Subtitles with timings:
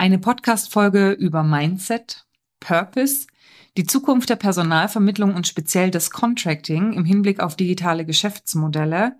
[0.00, 2.24] Eine Podcast-Folge über Mindset,
[2.60, 3.26] Purpose,
[3.76, 9.16] die Zukunft der Personalvermittlung und speziell des Contracting im Hinblick auf digitale Geschäftsmodelle,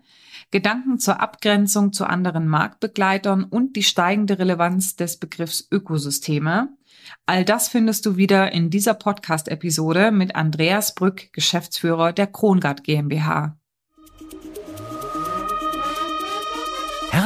[0.53, 6.69] Gedanken zur Abgrenzung zu anderen Marktbegleitern und die steigende Relevanz des Begriffs Ökosysteme.
[7.27, 13.58] All das findest du wieder in dieser Podcast-Episode mit Andreas Brück, Geschäftsführer der Krongard GmbH.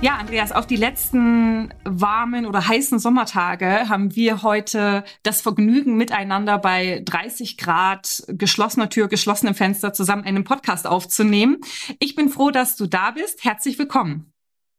[0.00, 6.58] Ja, Andreas, auf die letzten warmen oder heißen Sommertage haben wir heute das Vergnügen, miteinander
[6.58, 11.58] bei 30 Grad geschlossener Tür, geschlossenem Fenster zusammen einen Podcast aufzunehmen.
[11.98, 13.44] Ich bin froh, dass du da bist.
[13.44, 14.32] Herzlich willkommen.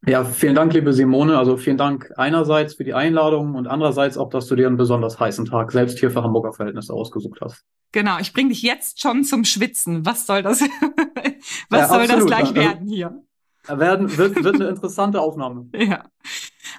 [0.07, 1.37] Ja, vielen Dank, liebe Simone.
[1.37, 5.19] Also vielen Dank einerseits für die Einladung und andererseits auch, dass du dir einen besonders
[5.19, 7.65] heißen Tag selbst hier für Hamburger Verhältnisse ausgesucht hast.
[7.91, 10.05] Genau, ich bringe dich jetzt schon zum Schwitzen.
[10.05, 10.61] Was soll das?
[11.69, 12.09] Was ja, soll absolut.
[12.09, 13.21] das gleich werden hier?
[13.67, 15.69] Werden, wird, wird eine interessante Aufnahme.
[15.79, 16.05] Ja.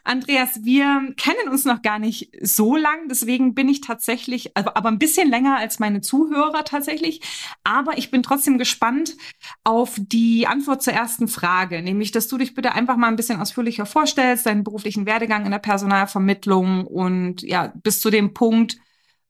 [0.04, 4.98] Andreas, wir kennen uns noch gar nicht so lang, deswegen bin ich tatsächlich, aber, ein
[4.98, 7.20] bisschen länger als meine Zuhörer tatsächlich.
[7.64, 9.16] Aber ich bin trotzdem gespannt
[9.64, 13.40] auf die Antwort zur ersten Frage, nämlich, dass du dich bitte einfach mal ein bisschen
[13.40, 18.76] ausführlicher vorstellst, deinen beruflichen Werdegang in der Personalvermittlung und ja, bis zu dem Punkt,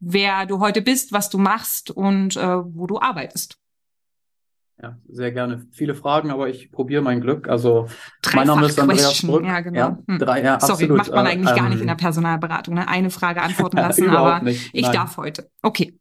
[0.00, 3.59] wer du heute bist, was du machst und äh, wo du arbeitest.
[4.82, 5.66] Ja, sehr gerne.
[5.72, 7.48] Viele Fragen, aber ich probiere mein Glück.
[7.48, 7.86] Also
[8.34, 9.44] mein Name ist Andreas Brück.
[9.44, 9.78] Ja, genau.
[9.78, 10.18] Ja, hm.
[10.18, 10.96] drei, ja, Sorry, absolut.
[10.96, 12.74] macht man eigentlich äh, gar nicht in der Personalberatung.
[12.74, 12.88] Ne?
[12.88, 14.70] Eine Frage antworten lassen, aber nicht.
[14.72, 15.50] ich darf heute.
[15.62, 15.98] Okay.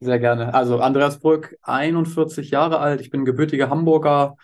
[0.00, 0.54] Sehr gerne.
[0.54, 3.00] Also Andreas Brück, 41 Jahre alt.
[3.00, 4.36] Ich bin gebürtiger Hamburger,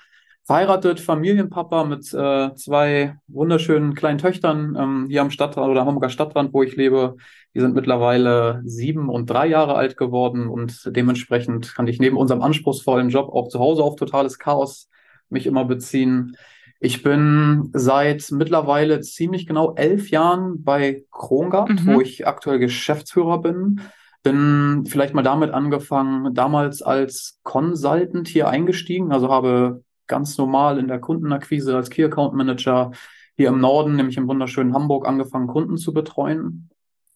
[0.48, 6.54] verheiratet, Familienpapa mit äh, zwei wunderschönen kleinen Töchtern ähm, hier am Stadtrand oder Hamburger Stadtrand,
[6.54, 7.16] wo ich lebe.
[7.54, 12.40] Die sind mittlerweile sieben und drei Jahre alt geworden und dementsprechend kann ich neben unserem
[12.40, 14.88] anspruchsvollen Job auch zu Hause auf totales Chaos
[15.28, 16.34] mich immer beziehen.
[16.80, 21.86] Ich bin seit mittlerweile ziemlich genau elf Jahren bei Krongard, mhm.
[21.94, 23.82] wo ich aktuell Geschäftsführer bin.
[24.22, 30.88] Bin vielleicht mal damit angefangen, damals als Consultant hier eingestiegen, also habe ganz normal in
[30.88, 32.90] der Kundenakquise als Key Account Manager
[33.36, 36.70] hier im Norden, nämlich im wunderschönen Hamburg, angefangen, Kunden zu betreuen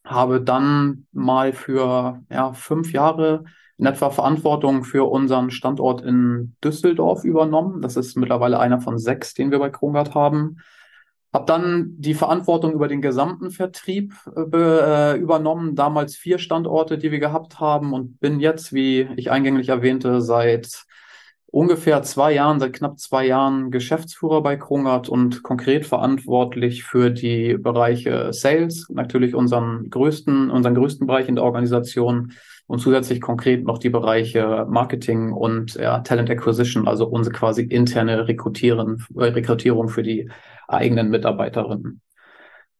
[0.04, 3.44] habe dann mal für ja, fünf Jahre
[3.78, 7.82] in etwa Verantwortung für unseren Standort in Düsseldorf übernommen.
[7.82, 10.58] Das ist mittlerweile einer von sechs, den wir bei Krongard haben.
[11.32, 17.20] Habe dann die Verantwortung über den gesamten Vertrieb äh, übernommen, damals vier Standorte, die wir
[17.20, 20.84] gehabt haben und bin jetzt, wie ich eingänglich erwähnte, seit
[21.52, 27.58] ungefähr zwei Jahren, seit knapp zwei Jahren Geschäftsführer bei Krungert und konkret verantwortlich für die
[27.58, 32.32] Bereiche Sales, natürlich unseren größten, unseren größten Bereich in der Organisation
[32.66, 38.26] und zusätzlich konkret noch die Bereiche Marketing und ja, Talent Acquisition, also unsere quasi interne
[38.26, 40.30] Rekrutieren, äh, Rekrutierung für die
[40.68, 42.00] eigenen Mitarbeiterinnen.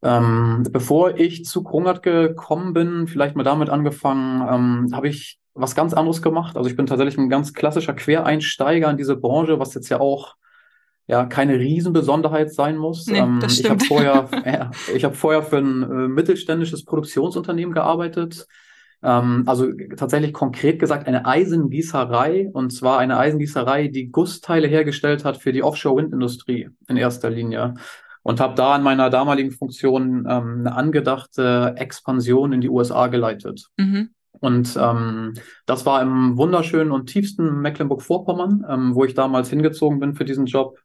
[0.02, 5.74] Ähm, bevor ich zu Krungert gekommen bin, vielleicht mal damit angefangen, ähm, habe ich was
[5.74, 6.56] ganz anderes gemacht.
[6.56, 10.36] Also ich bin tatsächlich ein ganz klassischer Quereinsteiger in diese Branche, was jetzt ja auch
[11.06, 13.06] ja keine Riesenbesonderheit sein muss.
[13.06, 18.46] Nee, ähm, ich habe vorher, äh, ich habe vorher für ein äh, mittelständisches Produktionsunternehmen gearbeitet.
[19.02, 25.38] Ähm, also tatsächlich konkret gesagt eine Eisengießerei und zwar eine Eisengießerei, die Gussteile hergestellt hat
[25.38, 27.74] für die Offshore-Windindustrie in erster Linie
[28.22, 33.69] und habe da in meiner damaligen Funktion ähm, eine angedachte Expansion in die USA geleitet.
[33.76, 34.10] Mhm.
[34.42, 35.34] Und ähm,
[35.66, 40.47] das war im wunderschönen und tiefsten Mecklenburg-Vorpommern, ähm, wo ich damals hingezogen bin für diesen
[40.47, 40.80] Job.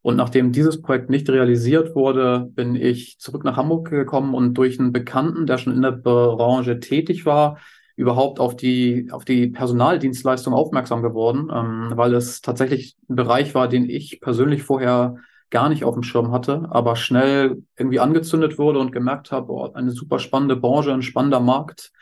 [0.00, 4.80] Und nachdem dieses Projekt nicht realisiert wurde, bin ich zurück nach Hamburg gekommen und durch
[4.80, 7.58] einen Bekannten, der schon in der Branche tätig war,
[7.94, 13.68] überhaupt auf die, auf die Personaldienstleistung aufmerksam geworden, ähm, weil es tatsächlich ein Bereich war,
[13.68, 15.16] den ich persönlich vorher
[15.50, 19.76] gar nicht auf dem Schirm hatte, aber schnell irgendwie angezündet wurde und gemerkt habe, boah,
[19.76, 21.92] eine super spannende Branche, ein spannender Markt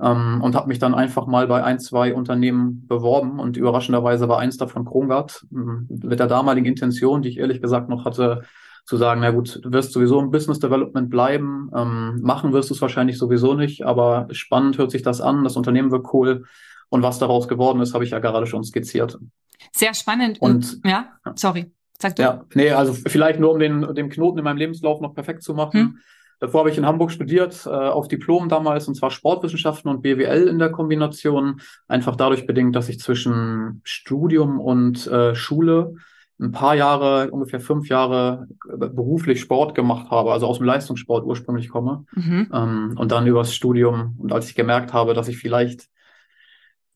[0.00, 4.38] ähm, und habe mich dann einfach mal bei ein, zwei Unternehmen beworben und überraschenderweise war
[4.38, 8.42] eins davon Krongard ähm, mit der damaligen Intention, die ich ehrlich gesagt noch hatte,
[8.84, 12.74] zu sagen, na gut, du wirst sowieso im Business Development bleiben, ähm, machen wirst du
[12.74, 16.44] es wahrscheinlich sowieso nicht, aber spannend hört sich das an, das Unternehmen wird cool
[16.88, 19.18] und was daraus geworden ist, habe ich ja gerade schon skizziert.
[19.72, 20.40] Sehr spannend.
[20.40, 21.70] Und, ja, sorry.
[22.00, 22.22] Sag du.
[22.22, 25.52] Ja, nee, also vielleicht nur um den, den Knoten in meinem Lebenslauf noch perfekt zu
[25.52, 25.80] machen.
[25.80, 25.98] Hm.
[26.40, 30.48] Davor habe ich in Hamburg studiert, äh, auf Diplom damals, und zwar Sportwissenschaften und BWL
[30.48, 31.60] in der Kombination.
[31.88, 35.94] Einfach dadurch bedingt, dass ich zwischen Studium und äh, Schule
[36.40, 41.68] ein paar Jahre, ungefähr fünf Jahre beruflich Sport gemacht habe, also aus dem Leistungssport ursprünglich
[41.68, 42.04] komme.
[42.14, 42.48] Mhm.
[42.52, 44.14] Ähm, und dann übers Studium.
[44.18, 45.88] Und als ich gemerkt habe, dass ich vielleicht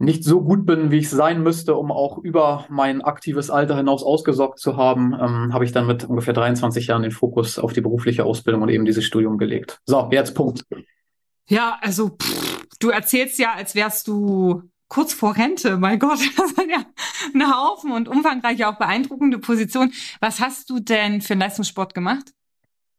[0.02, 4.02] nicht so gut bin, wie ich sein müsste, um auch über mein aktives Alter hinaus
[4.02, 7.80] ausgesorgt zu haben, ähm, habe ich dann mit ungefähr 23 Jahren den Fokus auf die
[7.80, 9.80] berufliche Ausbildung und eben dieses Studium gelegt.
[9.86, 10.64] So, jetzt Punkt.
[11.48, 15.76] Ja, also pff, du erzählst ja, als wärst du kurz vor Rente.
[15.76, 16.84] Mein Gott, das sind ja
[17.32, 19.92] ein Haufen und umfangreiche, auch beeindruckende Position.
[20.20, 22.32] Was hast du denn für einen Leistungssport gemacht?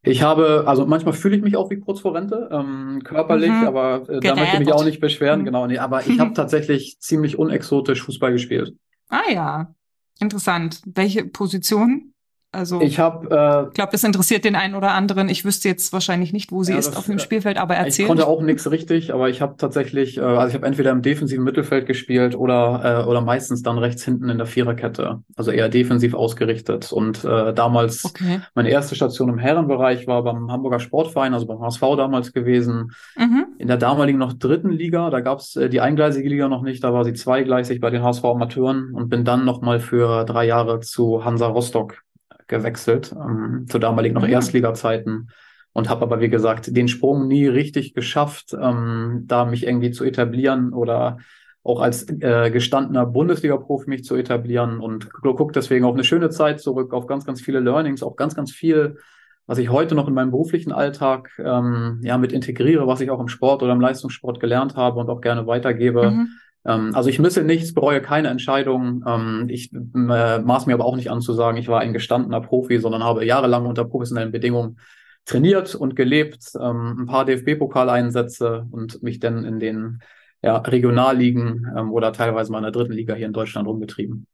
[0.06, 3.66] Ich habe, also manchmal fühle ich mich auch wie kurz vor Rente, ähm, körperlich, mhm.
[3.66, 5.44] aber äh, da möchte ich mich auch nicht beschweren, mhm.
[5.46, 5.66] genau.
[5.66, 8.74] Nee, aber ich habe tatsächlich ziemlich unexotisch Fußball gespielt.
[9.08, 9.74] Ah ja,
[10.20, 10.82] interessant.
[10.86, 12.13] Welche Position?
[12.54, 15.28] Also ich habe, äh, glaube, das interessiert den einen oder anderen.
[15.28, 18.00] Ich wüsste jetzt wahrscheinlich nicht, wo sie ja, ist das, auf dem Spielfeld, aber erzählt.
[18.00, 21.02] Ich konnte auch nichts richtig, aber ich habe tatsächlich, äh, also ich habe entweder im
[21.02, 25.68] defensiven Mittelfeld gespielt oder äh, oder meistens dann rechts hinten in der Viererkette, also eher
[25.68, 26.92] defensiv ausgerichtet.
[26.92, 28.40] Und äh, damals okay.
[28.54, 32.92] meine erste Station im Herrenbereich war beim Hamburger Sportverein, also beim HSV damals gewesen.
[33.16, 33.46] Mhm.
[33.58, 36.84] In der damaligen noch dritten Liga, da gab es äh, die eingleisige Liga noch nicht,
[36.84, 40.46] da war sie zweigleisig bei den HSV Amateuren und bin dann noch mal für drei
[40.46, 42.03] Jahre zu Hansa Rostock
[42.46, 44.24] gewechselt, ähm, zu damaligen noch.
[44.24, 44.28] Ah.
[44.28, 45.28] Erstliga-Zeiten
[45.74, 50.04] und habe aber, wie gesagt, den Sprung nie richtig geschafft, ähm, da mich irgendwie zu
[50.04, 51.18] etablieren oder
[51.64, 56.60] auch als äh, gestandener Bundesliga-Profi mich zu etablieren und gucke deswegen auf eine schöne Zeit
[56.60, 58.98] zurück, auf ganz, ganz viele Learnings, auch ganz, ganz viel,
[59.46, 63.20] was ich heute noch in meinem beruflichen Alltag ähm, ja mit integriere, was ich auch
[63.20, 66.10] im Sport oder im Leistungssport gelernt habe und auch gerne weitergebe.
[66.10, 66.28] Mhm.
[66.66, 69.04] Ähm, also ich misse nichts, bereue keine Entscheidung.
[69.06, 72.40] Ähm, ich äh, maß mir aber auch nicht an zu sagen, ich war ein gestandener
[72.40, 74.78] Profi, sondern habe jahrelang unter professionellen Bedingungen
[75.24, 80.00] trainiert und gelebt, ähm, ein paar DFB-Pokaleinsätze und mich dann in den
[80.42, 84.26] ja, Regionalligen ähm, oder teilweise mal in der dritten Liga hier in Deutschland rumgetrieben.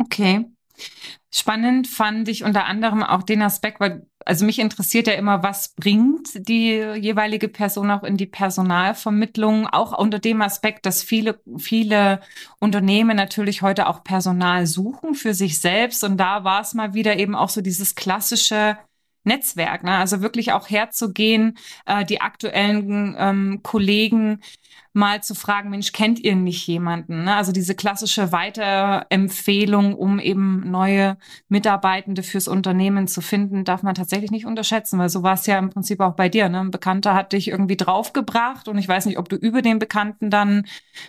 [0.00, 0.46] Okay.
[1.30, 5.74] Spannend fand ich unter anderem auch den Aspekt, weil also mich interessiert ja immer, was
[5.74, 12.20] bringt die jeweilige Person auch in die Personalvermittlung, auch unter dem Aspekt, dass viele, viele
[12.58, 16.04] Unternehmen natürlich heute auch Personal suchen für sich selbst.
[16.04, 18.76] Und da war es mal wieder eben auch so dieses klassische
[19.24, 19.96] Netzwerk, ne?
[19.96, 24.40] also wirklich auch herzugehen, äh, die aktuellen ähm, Kollegen
[24.92, 27.24] mal zu fragen, Mensch, kennt ihr nicht jemanden?
[27.24, 27.36] Ne?
[27.36, 31.16] Also diese klassische Weiterempfehlung, um eben neue
[31.48, 35.58] Mitarbeitende fürs Unternehmen zu finden, darf man tatsächlich nicht unterschätzen, weil so war es ja
[35.58, 36.48] im Prinzip auch bei dir.
[36.48, 36.60] Ne?
[36.60, 40.30] Ein Bekannter hat dich irgendwie draufgebracht und ich weiß nicht, ob du über den Bekannten
[40.30, 40.66] dann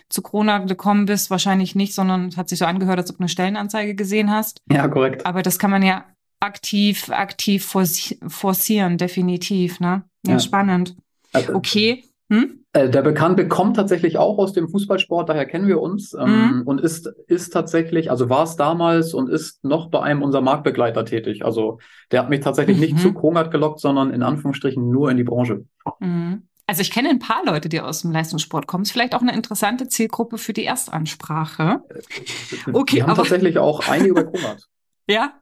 [0.08, 3.22] zu Corona gekommen bist, wahrscheinlich nicht, sondern es hat sich so angehört, als ob du
[3.22, 4.62] eine Stellenanzeige gesehen hast.
[4.70, 5.26] Ja, korrekt.
[5.26, 6.04] Aber das kann man ja
[6.40, 10.04] aktiv, aktiv forcieren, definitiv, ne?
[10.26, 10.38] Ja, ja.
[10.38, 10.96] spannend.
[11.32, 12.04] Also, okay.
[12.30, 12.60] Hm?
[12.72, 16.62] Äh, der Bekannte kommt tatsächlich auch aus dem Fußballsport, daher kennen wir uns ähm, mhm.
[16.64, 21.04] und ist, ist tatsächlich, also war es damals und ist noch bei einem unserer Marktbegleiter
[21.04, 21.44] tätig.
[21.44, 21.80] Also
[22.12, 22.82] der hat mich tatsächlich mhm.
[22.82, 25.64] nicht zu Kronert gelockt, sondern in Anführungsstrichen nur in die Branche.
[25.98, 26.46] Mhm.
[26.68, 28.84] Also ich kenne ein paar Leute, die aus dem Leistungssport kommen.
[28.84, 31.82] Ist vielleicht auch eine interessante Zielgruppe für die Erstansprache.
[31.88, 33.22] Äh, okay, die haben aber...
[33.22, 34.68] tatsächlich auch einige bei Kronert.
[35.08, 35.32] ja?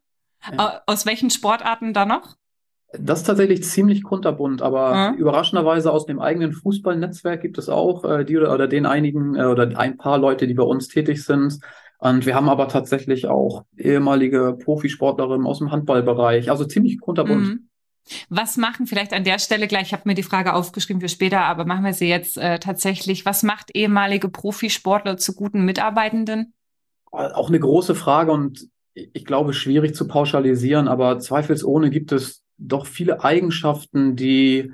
[0.52, 0.82] Ja?
[0.86, 2.36] Aus welchen Sportarten da noch?
[2.92, 5.18] Das ist tatsächlich ziemlich kunterbunt, aber mhm.
[5.18, 9.44] überraschenderweise aus dem eigenen Fußballnetzwerk gibt es auch äh, die oder, oder den einigen äh,
[9.44, 11.58] oder ein paar Leute, die bei uns tätig sind.
[11.98, 17.46] Und wir haben aber tatsächlich auch ehemalige Profisportlerinnen aus dem Handballbereich, also ziemlich kunterbunt.
[17.46, 17.68] Mhm.
[18.30, 21.40] Was machen vielleicht an der Stelle gleich, ich habe mir die Frage aufgeschrieben für später,
[21.40, 26.54] aber machen wir sie jetzt äh, tatsächlich, was macht ehemalige Profisportler zu guten Mitarbeitenden?
[27.10, 28.68] Auch eine große Frage und
[29.12, 34.72] ich glaube, schwierig zu pauschalisieren, aber zweifelsohne gibt es doch viele Eigenschaften, die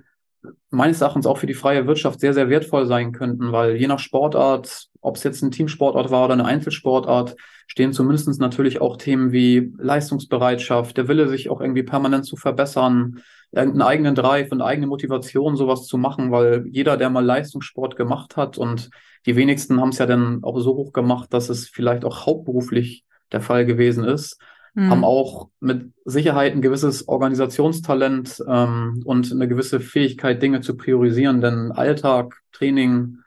[0.71, 3.99] meines Erachtens auch für die freie Wirtschaft sehr, sehr wertvoll sein könnten, weil je nach
[3.99, 9.33] Sportart, ob es jetzt ein Teamsportart war oder eine Einzelsportart, stehen zumindest natürlich auch Themen
[9.33, 14.87] wie Leistungsbereitschaft, der Wille, sich auch irgendwie permanent zu verbessern, irgendeinen eigenen Drive und eigene
[14.87, 18.91] Motivation, sowas zu machen, weil jeder, der mal Leistungssport gemacht hat und
[19.27, 23.05] die wenigsten haben es ja dann auch so hoch gemacht, dass es vielleicht auch hauptberuflich
[23.33, 24.39] der Fall gewesen ist,
[24.75, 24.91] mhm.
[24.91, 31.41] haben auch mit Sicherheit ein gewisses Organisationstalent ähm, und eine gewisse Fähigkeit, Dinge zu priorisieren,
[31.41, 33.19] denn Alltag, Training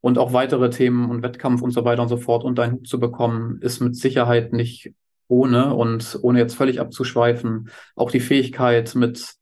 [0.00, 2.88] und auch weitere Themen und Wettkampf und so weiter und so fort unter einen Hut
[2.88, 4.92] zu bekommen, ist mit Sicherheit nicht
[5.28, 9.34] ohne und ohne jetzt völlig abzuschweifen, auch die Fähigkeit, mit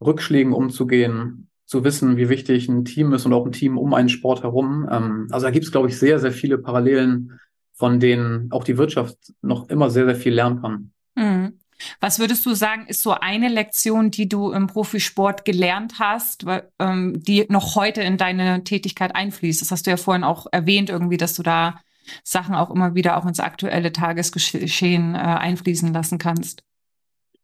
[0.00, 4.10] Rückschlägen umzugehen, zu wissen, wie wichtig ein Team ist und auch ein Team um einen
[4.10, 4.86] Sport herum.
[4.90, 7.40] Ähm, also da gibt es, glaube ich, sehr, sehr viele Parallelen
[7.82, 10.92] von denen auch die Wirtschaft noch immer sehr, sehr viel lernen kann.
[11.16, 11.58] Mhm.
[11.98, 16.46] Was würdest du sagen, ist so eine Lektion, die du im Profisport gelernt hast,
[16.78, 19.60] ähm, die noch heute in deine Tätigkeit einfließt?
[19.60, 21.80] Das hast du ja vorhin auch erwähnt, irgendwie, dass du da
[22.22, 26.62] Sachen auch immer wieder auch ins aktuelle Tagesgeschehen äh, einfließen lassen kannst.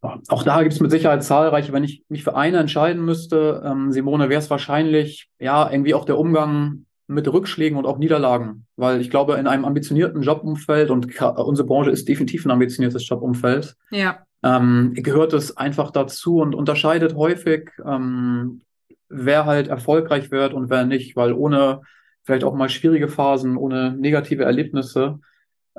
[0.02, 1.72] Auch da gibt es mit Sicherheit zahlreiche.
[1.72, 6.04] Wenn ich mich für eine entscheiden müsste, ähm, Simone, wäre es wahrscheinlich ja irgendwie auch
[6.04, 8.66] der Umgang mit Rückschlägen und auch Niederlagen.
[8.76, 13.76] Weil ich glaube, in einem ambitionierten Jobumfeld, und unsere Branche ist definitiv ein ambitioniertes Jobumfeld,
[13.90, 14.18] ja.
[14.42, 18.60] ähm, gehört es einfach dazu und unterscheidet häufig, ähm,
[19.08, 21.16] wer halt erfolgreich wird und wer nicht.
[21.16, 21.80] Weil ohne
[22.22, 25.18] vielleicht auch mal schwierige Phasen, ohne negative Erlebnisse,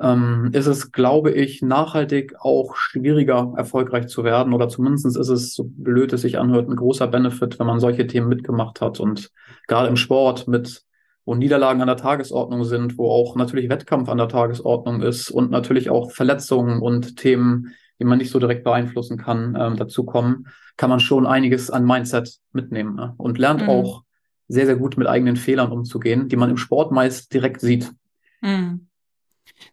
[0.00, 4.52] ähm, ist es, glaube ich, nachhaltig auch schwieriger, erfolgreich zu werden.
[4.52, 8.06] Oder zumindest ist es, so blöd es sich anhört, ein großer Benefit, wenn man solche
[8.06, 8.98] Themen mitgemacht hat.
[8.98, 9.30] Und
[9.68, 10.84] gerade im Sport mit,
[11.24, 15.50] wo Niederlagen an der Tagesordnung sind, wo auch natürlich Wettkampf an der Tagesordnung ist und
[15.50, 20.46] natürlich auch Verletzungen und Themen, die man nicht so direkt beeinflussen kann, ähm, dazu kommen,
[20.76, 23.14] kann man schon einiges an Mindset mitnehmen ne?
[23.18, 23.68] und lernt mhm.
[23.68, 24.02] auch
[24.48, 27.92] sehr, sehr gut mit eigenen Fehlern umzugehen, die man im Sport meist direkt sieht.
[28.40, 28.88] Mhm.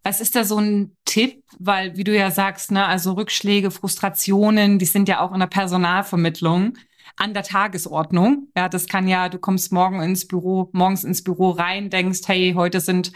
[0.03, 1.43] Was ist da so ein Tipp?
[1.59, 5.47] Weil, wie du ja sagst, ne, also Rückschläge, Frustrationen, die sind ja auch in der
[5.47, 6.73] Personalvermittlung
[7.15, 8.49] an der Tagesordnung.
[8.55, 12.53] Ja, das kann ja, du kommst morgen ins Büro, morgens ins Büro rein, denkst, hey,
[12.55, 13.11] heute sind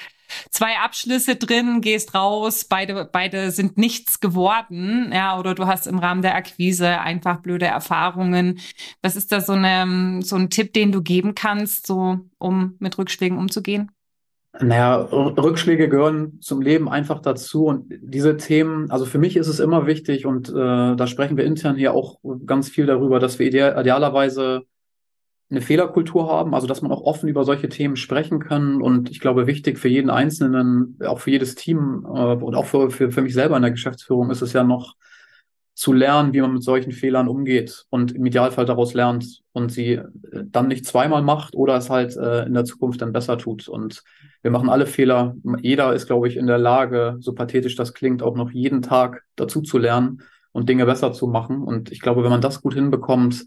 [0.50, 6.00] zwei Abschlüsse drin, gehst raus, beide, beide sind nichts geworden, ja, oder du hast im
[6.00, 8.60] Rahmen der Akquise einfach blöde Erfahrungen.
[9.02, 12.98] Was ist da so, eine, so ein Tipp, den du geben kannst, so, um mit
[12.98, 13.92] Rückschlägen umzugehen?
[14.60, 19.62] Naja, Rückschläge gehören zum Leben einfach dazu und diese Themen, also für mich ist es
[19.62, 23.48] immer wichtig und äh, da sprechen wir intern hier auch ganz viel darüber, dass wir
[23.48, 24.64] ideal, idealerweise
[25.50, 29.22] eine Fehlerkultur haben, also dass man auch offen über solche Themen sprechen kann und ich
[29.22, 33.22] glaube wichtig für jeden Einzelnen, auch für jedes Team äh, und auch für, für, für
[33.22, 34.96] mich selber in der Geschäftsführung ist es ja noch
[35.74, 39.94] zu lernen, wie man mit solchen Fehlern umgeht und im Idealfall daraus lernt und sie
[39.94, 43.70] äh, dann nicht zweimal macht oder es halt äh, in der Zukunft dann besser tut.
[43.70, 44.04] Und
[44.42, 45.36] wir machen alle Fehler.
[45.62, 49.24] Jeder ist, glaube ich, in der Lage, so pathetisch das klingt, auch noch jeden Tag
[49.36, 50.22] dazu zu lernen
[50.52, 51.62] und Dinge besser zu machen.
[51.62, 53.46] Und ich glaube, wenn man das gut hinbekommt,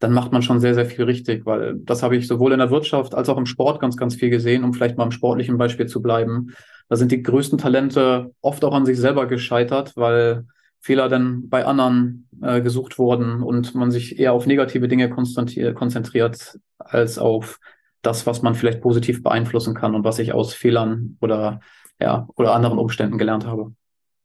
[0.00, 2.70] dann macht man schon sehr, sehr viel richtig, weil das habe ich sowohl in der
[2.70, 5.86] Wirtschaft als auch im Sport ganz, ganz viel gesehen, um vielleicht mal im sportlichen Beispiel
[5.86, 6.54] zu bleiben.
[6.88, 10.44] Da sind die größten Talente oft auch an sich selber gescheitert, weil
[10.80, 16.58] Fehler dann bei anderen äh, gesucht wurden und man sich eher auf negative Dinge konzentriert
[16.78, 17.58] als auf
[18.06, 21.60] das, was man vielleicht positiv beeinflussen kann und was ich aus Fehlern oder
[22.00, 23.74] ja oder anderen Umständen gelernt habe.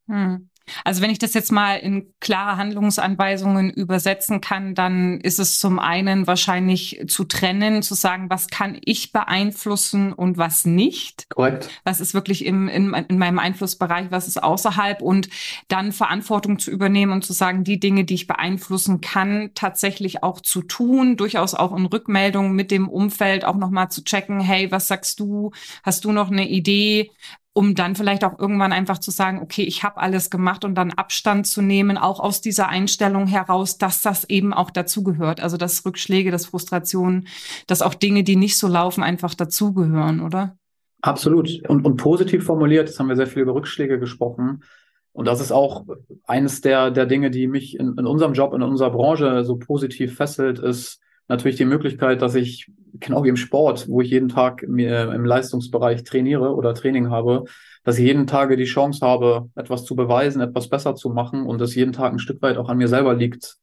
[0.08, 0.49] Hm.
[0.84, 5.80] Also wenn ich das jetzt mal in klare Handlungsanweisungen übersetzen kann, dann ist es zum
[5.80, 11.30] einen wahrscheinlich zu trennen, zu sagen, was kann ich beeinflussen und was nicht.
[11.30, 11.70] Korrekt.
[11.84, 15.30] Was ist wirklich im, in, in meinem Einflussbereich, was ist außerhalb und
[15.68, 20.42] dann Verantwortung zu übernehmen und zu sagen, die Dinge, die ich beeinflussen kann, tatsächlich auch
[20.42, 24.88] zu tun, durchaus auch in Rückmeldungen mit dem Umfeld auch nochmal zu checken, hey, was
[24.88, 25.52] sagst du?
[25.84, 27.12] Hast du noch eine Idee?
[27.54, 30.92] Um dann vielleicht auch irgendwann einfach zu sagen, okay, ich habe alles gemacht und dann
[30.92, 35.42] Abstand zu nehmen, auch aus dieser Einstellung heraus, dass das eben auch dazugehört.
[35.42, 37.28] Also dass Rückschläge, dass Frustrationen,
[37.68, 40.58] dass auch Dinge, die nicht so laufen, einfach dazugehören, oder?
[41.02, 41.62] Absolut.
[41.68, 44.64] Und, und positiv formuliert, jetzt haben wir sehr viel über Rückschläge gesprochen.
[45.12, 45.86] Und das ist auch
[46.28, 50.16] eines der, der Dinge, die mich in, in unserem Job, in unserer Branche so positiv
[50.16, 52.70] fesselt, ist, natürlich die Möglichkeit, dass ich,
[53.00, 57.46] genau wie im Sport, wo ich jeden Tag mir im Leistungsbereich trainiere oder Training habe,
[57.84, 61.62] dass ich jeden Tag die Chance habe, etwas zu beweisen, etwas besser zu machen und
[61.62, 63.58] es jeden Tag ein Stück weit auch an mir selber liegt,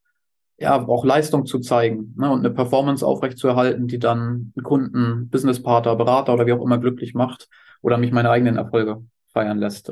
[0.59, 6.33] ja, auch Leistung zu zeigen ne, und eine Performance aufrechtzuerhalten, die dann Kunden, Businesspartner, Berater
[6.33, 7.49] oder wie auch immer glücklich macht
[7.83, 9.91] oder mich meine eigenen Erfolge feiern lässt.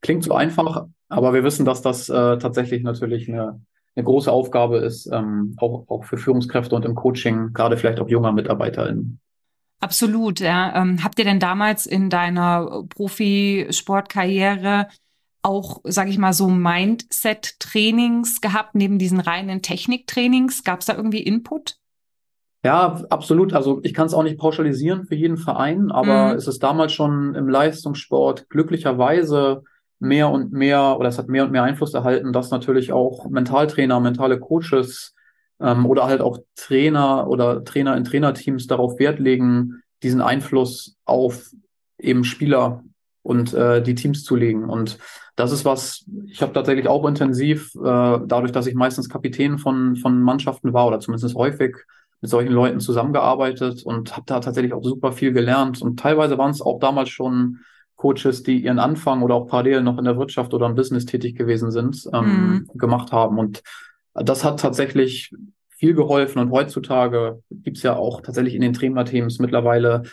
[0.00, 3.60] Klingt so einfach, aber wir wissen, dass das äh, tatsächlich natürlich eine
[3.96, 8.08] eine große Aufgabe ist, ähm, auch, auch für Führungskräfte und im Coaching, gerade vielleicht auch
[8.08, 9.20] junger MitarbeiterInnen.
[9.80, 10.74] Absolut, ja.
[10.76, 14.88] Ähm, habt ihr denn damals in deiner Profisportkarriere
[15.42, 20.64] auch, sage ich mal, so Mindset-Trainings gehabt, neben diesen reinen Techniktrainings?
[20.64, 21.76] Gab es da irgendwie Input?
[22.64, 23.52] Ja, absolut.
[23.52, 26.36] Also ich kann es auch nicht pauschalisieren für jeden Verein, aber mhm.
[26.36, 29.62] es ist damals schon im Leistungssport glücklicherweise
[29.98, 34.00] mehr und mehr oder es hat mehr und mehr Einfluss erhalten, dass natürlich auch Mentaltrainer,
[34.00, 35.14] mentale Coaches
[35.60, 41.50] ähm, oder halt auch Trainer oder Trainer in Trainerteams darauf Wert legen, diesen Einfluss auf
[41.98, 42.84] eben Spieler
[43.22, 44.68] und äh, die Teams zu legen.
[44.68, 44.98] Und
[45.34, 49.96] das ist was, ich habe tatsächlich auch intensiv, äh, dadurch, dass ich meistens Kapitän von,
[49.96, 51.76] von Mannschaften war oder zumindest häufig
[52.20, 55.82] mit solchen Leuten zusammengearbeitet und habe da tatsächlich auch super viel gelernt.
[55.82, 57.60] Und teilweise waren es auch damals schon
[57.96, 61.36] Coaches, die ihren Anfang oder auch parallel noch in der Wirtschaft oder im Business tätig
[61.36, 62.78] gewesen sind, ähm, mhm.
[62.78, 63.38] gemacht haben.
[63.38, 63.62] Und
[64.14, 65.32] das hat tatsächlich
[65.70, 66.38] viel geholfen.
[66.40, 70.04] Und heutzutage gibt's ja auch tatsächlich in den Trainerteams mittlerweile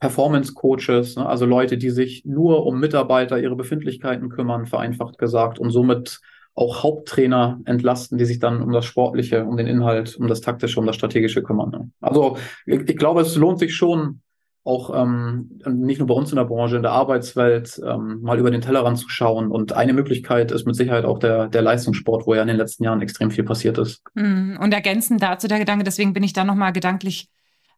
[0.00, 1.26] Performance-Coaches, ne?
[1.26, 6.20] also Leute, die sich nur um Mitarbeiter, ihre Befindlichkeiten kümmern, vereinfacht gesagt, und somit
[6.54, 10.80] auch Haupttrainer entlasten, die sich dann um das Sportliche, um den Inhalt, um das Taktische,
[10.80, 11.70] um das Strategische kümmern.
[11.70, 11.90] Ne?
[12.00, 14.22] Also ich, ich, glaube, es lohnt sich schon,
[14.68, 18.50] auch ähm, nicht nur bei uns in der Branche, in der Arbeitswelt, ähm, mal über
[18.50, 19.50] den Tellerrand zu schauen.
[19.50, 22.84] Und eine Möglichkeit ist mit Sicherheit auch der, der Leistungssport, wo ja in den letzten
[22.84, 24.02] Jahren extrem viel passiert ist.
[24.14, 27.28] Hm, und ergänzend dazu der Gedanke, deswegen bin ich da nochmal gedanklich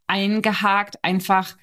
[0.08, 1.56] eingehakt, einfach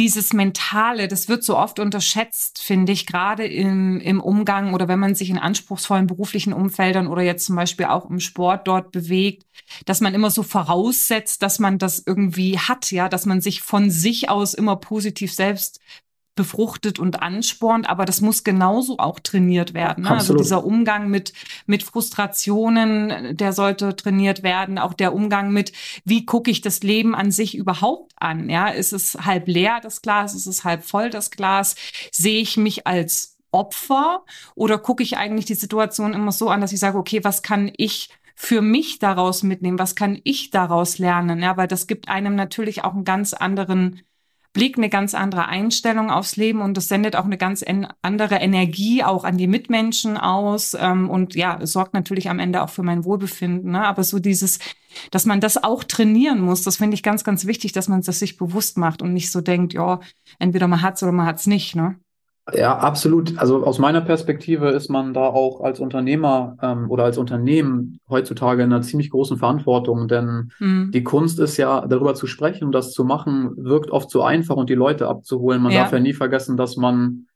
[0.00, 4.98] dieses Mentale, das wird so oft unterschätzt, finde ich, gerade im, im Umgang oder wenn
[4.98, 9.44] man sich in anspruchsvollen beruflichen Umfeldern oder jetzt zum Beispiel auch im Sport dort bewegt,
[9.84, 13.90] dass man immer so voraussetzt, dass man das irgendwie hat, ja, dass man sich von
[13.90, 15.80] sich aus immer positiv selbst
[16.36, 20.04] befruchtet und anspornt, aber das muss genauso auch trainiert werden.
[20.04, 20.10] Ne?
[20.10, 21.32] Also dieser Umgang mit,
[21.66, 24.78] mit Frustrationen, der sollte trainiert werden.
[24.78, 25.72] Auch der Umgang mit,
[26.04, 28.48] wie gucke ich das Leben an sich überhaupt an?
[28.48, 30.34] Ja, ist es halb leer, das Glas?
[30.34, 31.74] Ist es halb voll, das Glas?
[32.12, 36.72] Sehe ich mich als Opfer oder gucke ich eigentlich die Situation immer so an, dass
[36.72, 39.78] ich sage, okay, was kann ich für mich daraus mitnehmen?
[39.78, 41.42] Was kann ich daraus lernen?
[41.42, 44.00] Ja, weil das gibt einem natürlich auch einen ganz anderen
[44.52, 47.64] Blick, eine ganz andere Einstellung aufs Leben und das sendet auch eine ganz
[48.02, 52.70] andere Energie auch an die Mitmenschen aus ähm, und ja, sorgt natürlich am Ende auch
[52.70, 53.72] für mein Wohlbefinden.
[53.72, 53.86] Ne?
[53.86, 54.58] Aber so dieses,
[55.12, 58.18] dass man das auch trainieren muss, das finde ich ganz, ganz wichtig, dass man das
[58.18, 60.00] sich bewusst macht und nicht so denkt, ja,
[60.40, 61.76] entweder man hat's oder man hat's nicht.
[61.76, 62.00] Ne?
[62.52, 63.38] Ja, absolut.
[63.38, 68.62] Also aus meiner Perspektive ist man da auch als Unternehmer ähm, oder als Unternehmen heutzutage
[68.62, 70.90] in einer ziemlich großen Verantwortung, denn mhm.
[70.92, 74.56] die Kunst ist ja, darüber zu sprechen und das zu machen, wirkt oft so einfach
[74.56, 75.62] und die Leute abzuholen.
[75.62, 75.82] Man ja.
[75.82, 77.26] darf ja nie vergessen, dass man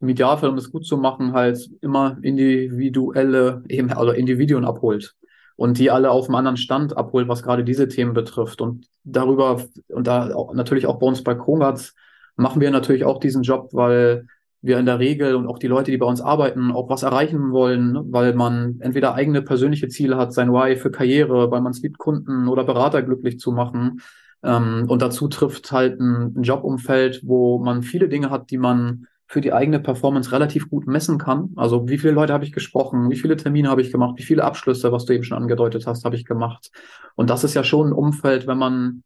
[0.00, 5.14] im Idealfall, um es gut zu machen, halt immer individuelle, eben, also Individuen abholt
[5.56, 8.60] und die alle auf einem anderen Stand abholt, was gerade diese Themen betrifft.
[8.60, 11.94] Und darüber, und da auch, natürlich auch bei uns bei Krongatz,
[12.36, 14.26] machen wir natürlich auch diesen Job, weil
[14.66, 17.52] wir in der Regel und auch die Leute, die bei uns arbeiten, auch was erreichen
[17.52, 18.04] wollen, ne?
[18.08, 21.98] weil man entweder eigene persönliche Ziele hat, sein Why für Karriere, weil man es liebt,
[21.98, 24.00] Kunden oder Berater glücklich zu machen.
[24.42, 29.06] Ähm, und dazu trifft halt ein, ein Jobumfeld, wo man viele Dinge hat, die man
[29.28, 31.50] für die eigene Performance relativ gut messen kann.
[31.56, 34.44] Also wie viele Leute habe ich gesprochen, wie viele Termine habe ich gemacht, wie viele
[34.44, 36.70] Abschlüsse, was du eben schon angedeutet hast, habe ich gemacht.
[37.16, 39.02] Und das ist ja schon ein Umfeld, wenn man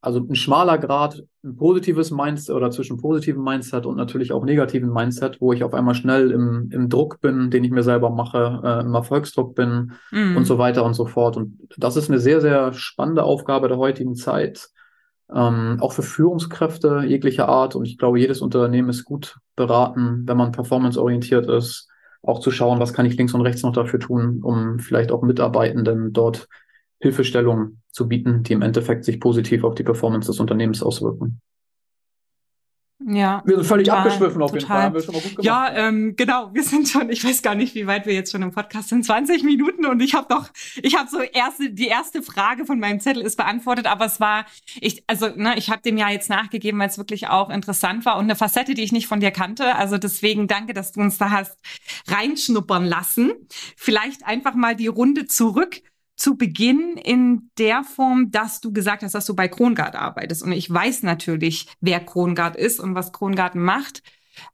[0.00, 4.92] also ein schmaler Grad, ein positives Mindset oder zwischen positivem Mindset und natürlich auch negativen
[4.92, 8.60] Mindset, wo ich auf einmal schnell im, im Druck bin, den ich mir selber mache,
[8.62, 10.36] äh, im Erfolgsdruck bin mm.
[10.36, 11.36] und so weiter und so fort.
[11.36, 14.68] Und das ist eine sehr, sehr spannende Aufgabe der heutigen Zeit,
[15.34, 17.74] ähm, auch für Führungskräfte jeglicher Art.
[17.74, 21.88] Und ich glaube, jedes Unternehmen ist gut beraten, wenn man performanceorientiert ist,
[22.22, 25.22] auch zu schauen, was kann ich links und rechts noch dafür tun, um vielleicht auch
[25.22, 26.48] Mitarbeitenden dort
[27.00, 31.40] Hilfestellungen zu bieten, die im Endeffekt sich positiv auf die Performance des Unternehmens auswirken.
[33.06, 33.42] Ja.
[33.46, 34.92] Wir sind völlig total, abgeschwiffen auf total.
[34.92, 35.44] jeden Fall.
[35.44, 36.50] Ja, ähm, genau.
[36.52, 39.04] Wir sind schon, ich weiß gar nicht, wie weit wir jetzt schon im Podcast sind.
[39.04, 40.48] 20 Minuten und ich habe doch,
[40.82, 44.46] ich habe so erste, die erste Frage von meinem Zettel ist beantwortet, aber es war,
[44.80, 48.16] ich, also, ne, ich habe dem ja jetzt nachgegeben, weil es wirklich auch interessant war
[48.16, 49.76] und eine Facette, die ich nicht von dir kannte.
[49.76, 51.56] Also deswegen danke, dass du uns da hast
[52.08, 53.32] reinschnuppern lassen.
[53.76, 55.82] Vielleicht einfach mal die Runde zurück
[56.18, 60.42] zu Beginn in der Form, dass du gesagt hast, dass du bei Krongard arbeitest.
[60.42, 64.02] Und ich weiß natürlich, wer Krongard ist und was Krongard macht.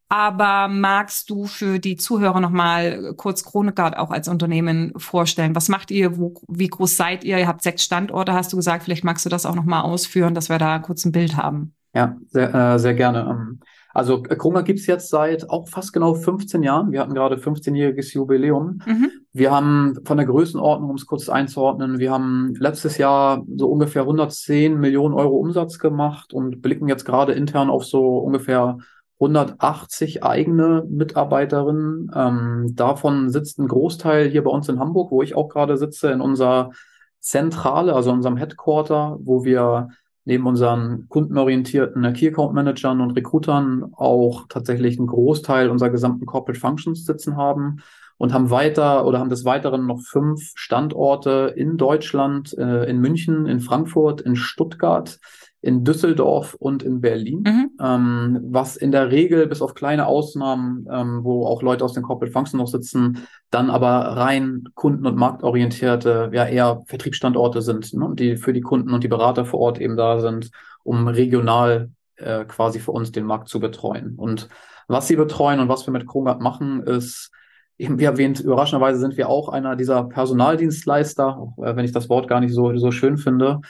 [0.09, 5.55] Aber magst du für die Zuhörer nochmal kurz Krongard auch als Unternehmen vorstellen?
[5.55, 6.19] Was macht ihr?
[6.19, 7.39] Wo, wie groß seid ihr?
[7.39, 8.85] Ihr habt sechs Standorte, hast du gesagt.
[8.85, 11.75] Vielleicht magst du das auch nochmal ausführen, dass wir da kurz ein Bild haben.
[11.95, 13.59] Ja, sehr, äh, sehr gerne.
[13.95, 16.91] Also Krunga gibt's jetzt seit auch fast genau 15 Jahren.
[16.91, 18.81] Wir hatten gerade 15-jähriges Jubiläum.
[18.85, 19.11] Mhm.
[19.33, 24.03] Wir haben von der Größenordnung, um es kurz einzuordnen, wir haben letztes Jahr so ungefähr
[24.03, 28.79] 110 Millionen Euro Umsatz gemacht und blicken jetzt gerade intern auf so ungefähr
[29.21, 32.11] 180 eigene Mitarbeiterinnen.
[32.15, 36.11] Ähm, davon sitzt ein Großteil hier bei uns in Hamburg, wo ich auch gerade sitze,
[36.11, 36.71] in unserer
[37.21, 39.89] Zentrale, also in unserem Headquarter, wo wir
[40.25, 46.59] neben unseren kundenorientierten Key Account Managern und Recruitern auch tatsächlich einen Großteil unserer gesamten Corporate
[46.59, 47.83] Functions sitzen haben
[48.17, 53.47] und haben weiter oder haben des Weiteren noch fünf Standorte in Deutschland, äh, in München,
[53.47, 55.19] in Frankfurt, in Stuttgart,
[55.65, 57.71] in Düsseldorf und in Berlin, mhm.
[57.81, 62.03] ähm, was in der Regel bis auf kleine Ausnahmen, ähm, wo auch Leute aus den
[62.03, 68.11] Corporate Functions noch sitzen, dann aber rein kunden- und marktorientierte, ja eher Vertriebsstandorte sind, ne,
[68.13, 70.51] die für die Kunden und die Berater vor Ort eben da sind,
[70.83, 74.17] um regional äh, quasi für uns den Markt zu betreuen.
[74.17, 74.51] Und
[74.87, 77.31] was sie betreuen und was wir mit Krongard machen, ist
[77.79, 82.11] eben wie erwähnt, überraschenderweise sind wir auch einer dieser Personaldienstleister, auch, äh, wenn ich das
[82.11, 83.63] Wort gar nicht so, so schön finde,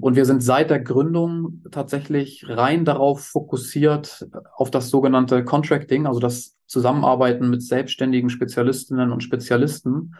[0.00, 6.20] und wir sind seit der Gründung tatsächlich rein darauf fokussiert, auf das sogenannte Contracting, also
[6.20, 10.14] das Zusammenarbeiten mit selbstständigen Spezialistinnen und Spezialisten.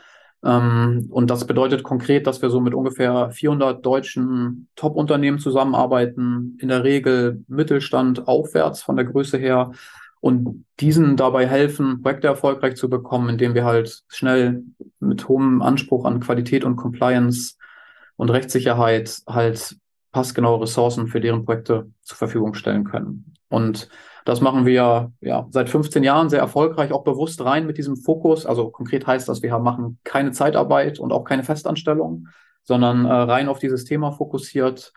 [0.44, 6.68] Ähm, und das bedeutet konkret, dass wir so mit ungefähr 400 deutschen Top-Unternehmen zusammenarbeiten, in
[6.68, 9.72] der Regel Mittelstand aufwärts von der Größe her
[10.20, 14.64] und diesen dabei helfen, Projekte erfolgreich zu bekommen, indem wir halt schnell
[14.98, 17.56] mit hohem Anspruch an Qualität und Compliance
[18.16, 19.76] und Rechtssicherheit halt
[20.12, 23.34] passgenaue Ressourcen für deren Projekte zur Verfügung stellen können.
[23.48, 23.88] Und
[24.24, 28.46] das machen wir ja seit 15 Jahren sehr erfolgreich, auch bewusst rein mit diesem Fokus.
[28.46, 32.28] Also konkret heißt das, wir machen keine Zeitarbeit und auch keine Festanstellung,
[32.62, 34.92] sondern äh, rein auf dieses Thema fokussiert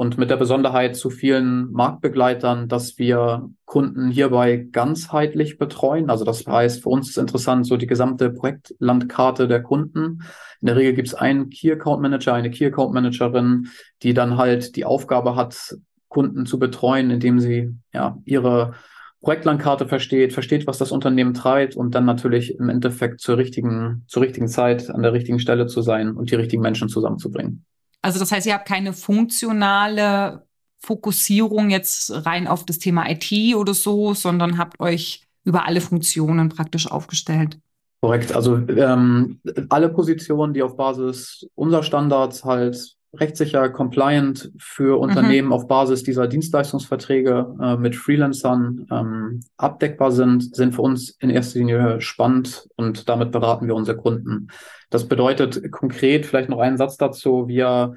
[0.00, 6.08] und mit der Besonderheit zu vielen Marktbegleitern, dass wir Kunden hierbei ganzheitlich betreuen.
[6.08, 10.22] Also das heißt, für uns ist interessant so die gesamte Projektlandkarte der Kunden.
[10.62, 13.68] In der Regel gibt es einen Key Account Manager, eine Key Account Managerin,
[14.02, 15.76] die dann halt die Aufgabe hat,
[16.08, 18.72] Kunden zu betreuen, indem sie ja ihre
[19.20, 24.22] Projektlandkarte versteht, versteht, was das Unternehmen treibt und dann natürlich im Endeffekt zur richtigen, zur
[24.22, 27.66] richtigen Zeit an der richtigen Stelle zu sein und die richtigen Menschen zusammenzubringen.
[28.02, 30.46] Also das heißt, ihr habt keine funktionale
[30.78, 36.48] Fokussierung jetzt rein auf das Thema IT oder so, sondern habt euch über alle Funktionen
[36.48, 37.58] praktisch aufgestellt.
[38.00, 38.32] Korrekt.
[38.32, 45.02] Also ähm, alle Positionen, die auf Basis unserer Standards halt rechtssicher, compliant für mhm.
[45.02, 45.52] Unternehmen mhm.
[45.52, 51.58] auf Basis dieser Dienstleistungsverträge äh, mit Freelancern ähm, abdeckbar sind, sind für uns in erster
[51.58, 54.48] Linie spannend und damit beraten wir unsere Kunden.
[54.90, 57.96] Das bedeutet konkret, vielleicht noch einen Satz dazu, wir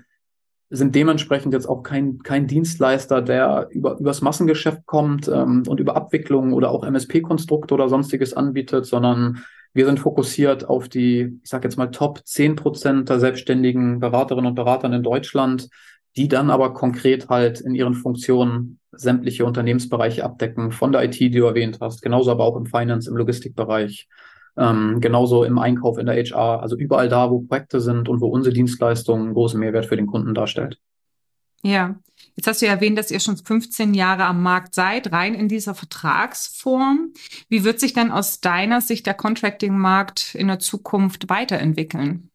[0.69, 5.95] sind dementsprechend jetzt auch kein, kein Dienstleister, der über, übers Massengeschäft kommt ähm, und über
[5.95, 9.43] Abwicklungen oder auch MSP-Konstrukte oder sonstiges anbietet, sondern
[9.73, 14.49] wir sind fokussiert auf die, ich sage jetzt mal, Top 10 Prozent der selbstständigen Beraterinnen
[14.49, 15.69] und Beratern in Deutschland,
[16.15, 21.31] die dann aber konkret halt in ihren Funktionen sämtliche Unternehmensbereiche abdecken, von der IT, die
[21.31, 24.07] du erwähnt hast, genauso aber auch im Finance, im Logistikbereich,
[24.55, 28.27] ähm, genauso im Einkauf, in der HR, also überall da, wo Projekte sind und wo
[28.27, 30.77] unsere Dienstleistung einen großen Mehrwert für den Kunden darstellt.
[31.63, 31.95] Ja,
[32.35, 35.47] jetzt hast du ja erwähnt, dass ihr schon 15 Jahre am Markt seid, rein in
[35.47, 37.13] dieser Vertragsform.
[37.47, 42.29] Wie wird sich denn aus deiner Sicht der Contracting-Markt in der Zukunft weiterentwickeln?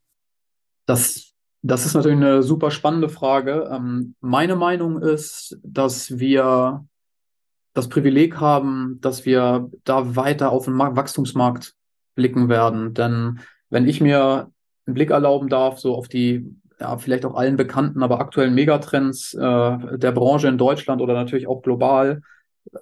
[0.86, 3.68] Das, das ist natürlich eine super spannende Frage.
[3.70, 6.86] Ähm, meine Meinung ist, dass wir
[7.74, 11.74] das Privileg haben, dass wir da weiter auf den Wachstumsmarkt
[12.14, 12.94] blicken werden.
[12.94, 14.50] Denn wenn ich mir
[14.86, 19.34] einen Blick erlauben darf, so auf die ja, vielleicht auch allen bekannten, aber aktuellen Megatrends
[19.34, 19.38] äh,
[19.98, 22.22] der Branche in Deutschland oder natürlich auch global.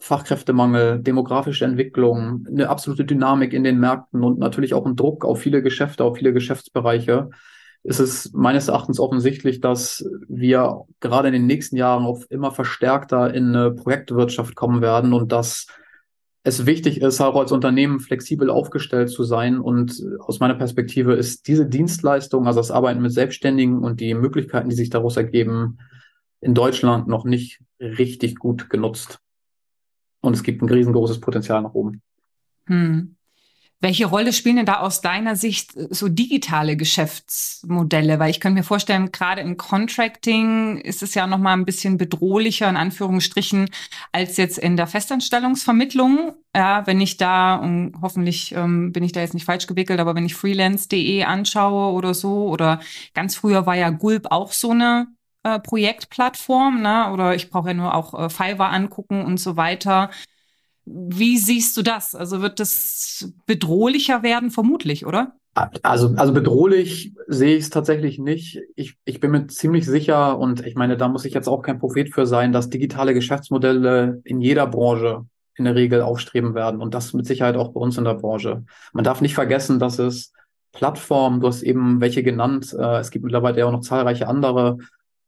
[0.00, 5.40] Fachkräftemangel, demografische Entwicklung, eine absolute Dynamik in den Märkten und natürlich auch ein Druck auf
[5.40, 7.30] viele Geschäfte, auf viele Geschäftsbereiche,
[7.86, 13.32] ist es meines Erachtens offensichtlich, dass wir gerade in den nächsten Jahren auf immer verstärkter
[13.32, 15.66] in eine Projektwirtschaft kommen werden und dass
[16.46, 19.58] es wichtig ist, auch als Unternehmen flexibel aufgestellt zu sein.
[19.58, 24.68] Und aus meiner Perspektive ist diese Dienstleistung, also das Arbeiten mit Selbstständigen und die Möglichkeiten,
[24.68, 25.78] die sich daraus ergeben,
[26.40, 29.18] in Deutschland noch nicht richtig gut genutzt.
[30.20, 32.00] Und es gibt ein riesengroßes Potenzial nach oben.
[32.66, 33.15] Hm.
[33.80, 38.18] Welche Rolle spielen denn da aus deiner Sicht äh, so digitale Geschäftsmodelle?
[38.18, 41.98] Weil ich könnte mir vorstellen, gerade im Contracting ist es ja noch mal ein bisschen
[41.98, 43.68] bedrohlicher in Anführungsstrichen
[44.12, 46.34] als jetzt in der Festanstellungsvermittlung.
[46.54, 50.14] Ja, wenn ich da und hoffentlich ähm, bin ich da jetzt nicht falsch gewickelt, aber
[50.14, 52.80] wenn ich freelance.de anschaue oder so oder
[53.12, 55.08] ganz früher war ja Gulp auch so eine
[55.42, 57.12] äh, Projektplattform, ne?
[57.12, 60.10] Oder ich brauche ja nur auch äh, Fiverr angucken und so weiter.
[60.86, 62.14] Wie siehst du das?
[62.14, 65.34] Also wird das bedrohlicher werden, vermutlich, oder?
[65.82, 68.60] Also, also bedrohlich sehe ich es tatsächlich nicht.
[68.76, 71.78] Ich, ich bin mir ziemlich sicher und ich meine, da muss ich jetzt auch kein
[71.78, 75.24] Prophet für sein, dass digitale Geschäftsmodelle in jeder Branche
[75.56, 78.64] in der Regel aufstreben werden und das mit Sicherheit auch bei uns in der Branche.
[78.92, 80.32] Man darf nicht vergessen, dass es
[80.72, 84.76] Plattformen, du hast eben welche genannt, äh, es gibt mittlerweile ja auch noch zahlreiche andere,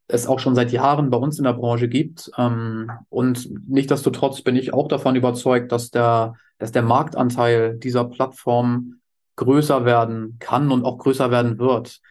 [0.09, 2.31] es auch schon seit Jahren bei uns in der Branche gibt.
[2.37, 8.95] Ähm, und nichtsdestotrotz bin ich auch davon überzeugt, dass der, dass der Marktanteil dieser Plattform
[9.35, 12.01] größer werden kann und auch größer werden wird.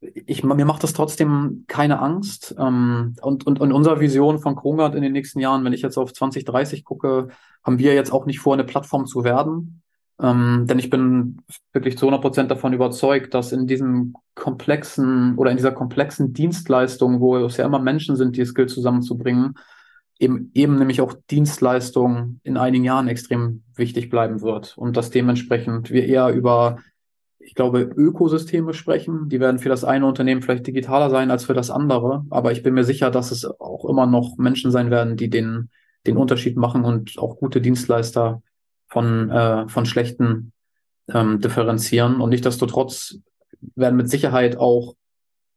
[0.00, 2.54] Ich, mir macht das trotzdem keine Angst.
[2.58, 5.98] Ähm, und, und, und unserer Vision von Krongard in den nächsten Jahren, wenn ich jetzt
[5.98, 7.28] auf 2030 gucke,
[7.64, 9.81] haben wir jetzt auch nicht vor, eine Plattform zu werden,
[10.22, 15.50] ähm, denn ich bin wirklich zu 100 Prozent davon überzeugt, dass in diesem komplexen oder
[15.50, 19.54] in dieser komplexen Dienstleistung, wo es ja immer Menschen sind, die es gilt zusammenzubringen,
[20.20, 25.90] eben, eben nämlich auch Dienstleistung in einigen Jahren extrem wichtig bleiben wird und dass dementsprechend
[25.90, 26.78] wir eher über
[27.44, 29.28] ich glaube, Ökosysteme sprechen.
[29.28, 32.24] Die werden für das eine Unternehmen vielleicht digitaler sein als für das andere.
[32.30, 35.68] Aber ich bin mir sicher, dass es auch immer noch Menschen sein werden, die den,
[36.06, 38.42] den Unterschied machen und auch gute Dienstleister
[38.92, 40.52] von, äh, von schlechten
[41.08, 42.20] ähm, differenzieren.
[42.20, 43.16] Und nichtsdestotrotz
[43.74, 44.94] werden mit Sicherheit auch,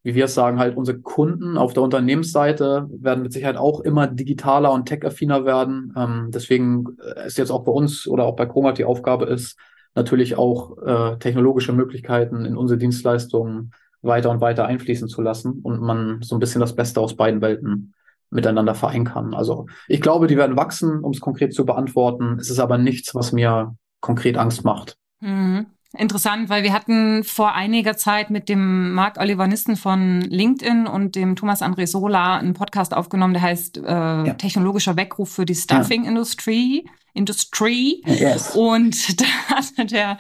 [0.04, 4.08] wie wir es sagen, halt unsere Kunden auf der Unternehmensseite werden mit Sicherheit auch immer
[4.08, 5.94] digitaler und tech-affiner werden.
[5.98, 9.58] Ähm, deswegen ist jetzt auch bei uns oder auch bei Chromat die Aufgabe ist,
[9.96, 13.72] natürlich auch äh, technologische Möglichkeiten in unsere Dienstleistungen
[14.02, 17.42] weiter und weiter einfließen zu lassen und man so ein bisschen das Beste aus beiden
[17.42, 17.96] Welten
[18.36, 19.34] miteinander vereinen kann.
[19.34, 22.38] Also ich glaube, die werden wachsen, um es konkret zu beantworten.
[22.40, 24.98] Es ist aber nichts, was mir konkret Angst macht.
[25.22, 25.68] Mhm.
[25.98, 31.16] Interessant, weil wir hatten vor einiger Zeit mit dem Marc Oliver Nissen von LinkedIn und
[31.16, 34.34] dem Thomas André Sola einen Podcast aufgenommen, der heißt äh, ja.
[34.34, 36.86] Technologischer Weckruf für die Stuffing-Industrie.
[37.16, 38.04] Industry.
[38.06, 38.56] Yes.
[38.56, 40.18] Und da hatte der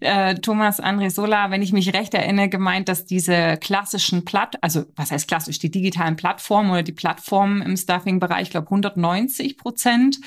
[0.00, 4.86] äh, Thomas André Sola, wenn ich mich recht erinnere, gemeint, dass diese klassischen Platt, also
[4.96, 10.18] was heißt klassisch, die digitalen Plattformen oder die Plattformen im Stuffing-Bereich, ich glaube 190 Prozent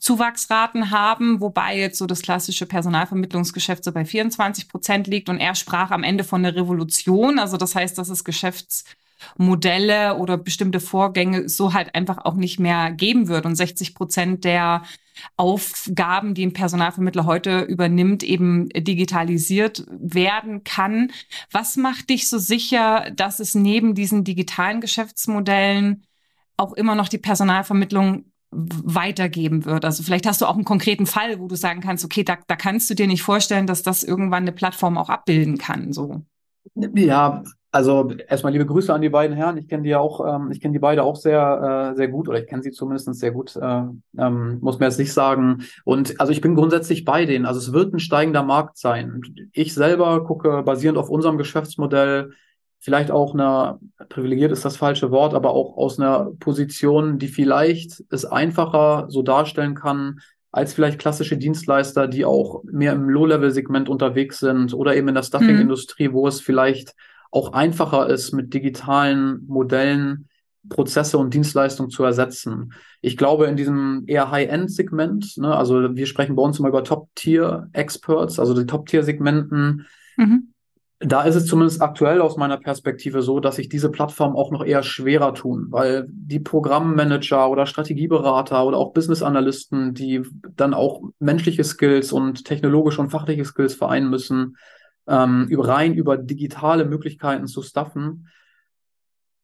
[0.00, 5.28] Zuwachsraten haben, wobei jetzt so das klassische Personalvermittlungsgeschäft so bei 24 Prozent liegt.
[5.28, 7.38] Und er sprach am Ende von einer Revolution.
[7.38, 12.90] Also das heißt, dass es Geschäftsmodelle oder bestimmte Vorgänge so halt einfach auch nicht mehr
[12.92, 13.44] geben wird.
[13.44, 14.82] Und 60 Prozent der
[15.36, 21.12] Aufgaben, die ein Personalvermittler heute übernimmt, eben digitalisiert werden kann.
[21.50, 26.04] Was macht dich so sicher, dass es neben diesen digitalen Geschäftsmodellen
[26.56, 29.84] auch immer noch die Personalvermittlung weitergeben wird.
[29.84, 32.56] Also vielleicht hast du auch einen konkreten Fall, wo du sagen kannst, okay, da, da
[32.56, 35.92] kannst du dir nicht vorstellen, dass das irgendwann eine Plattform auch abbilden kann.
[35.92, 36.22] So.
[36.74, 39.56] Ja, also erstmal liebe Grüße an die beiden Herren.
[39.56, 42.28] Ich kenne die ja auch, ähm, ich kenne die beide auch sehr, äh, sehr gut
[42.28, 43.54] oder ich kenne sie zumindest sehr gut.
[43.54, 43.82] Äh,
[44.18, 45.62] ähm, muss mir jetzt nicht sagen.
[45.84, 47.46] Und also ich bin grundsätzlich bei denen.
[47.46, 49.22] Also es wird ein steigender Markt sein.
[49.52, 52.32] Ich selber gucke basierend auf unserem Geschäftsmodell
[52.80, 58.02] vielleicht auch eine, privilegiert ist das falsche Wort, aber auch aus einer Position, die vielleicht
[58.10, 64.40] es einfacher so darstellen kann, als vielleicht klassische Dienstleister, die auch mehr im Low-Level-Segment unterwegs
[64.40, 66.12] sind oder eben in der Stuffing-Industrie, mhm.
[66.14, 66.94] wo es vielleicht
[67.30, 70.26] auch einfacher ist, mit digitalen Modellen
[70.68, 72.72] Prozesse und Dienstleistungen zu ersetzen.
[73.00, 78.40] Ich glaube, in diesem eher High-End-Segment, ne, also wir sprechen bei uns immer über Top-Tier-Experts,
[78.40, 80.49] also die Top-Tier-Segmenten, mhm
[81.02, 84.62] da ist es zumindest aktuell aus meiner Perspektive so, dass sich diese Plattformen auch noch
[84.62, 90.22] eher schwerer tun, weil die Programmmanager oder Strategieberater oder auch Business Analysten, die
[90.56, 94.58] dann auch menschliche Skills und technologische und fachliche Skills vereinen müssen,
[95.08, 98.28] ähm, rein über digitale Möglichkeiten zu staffen,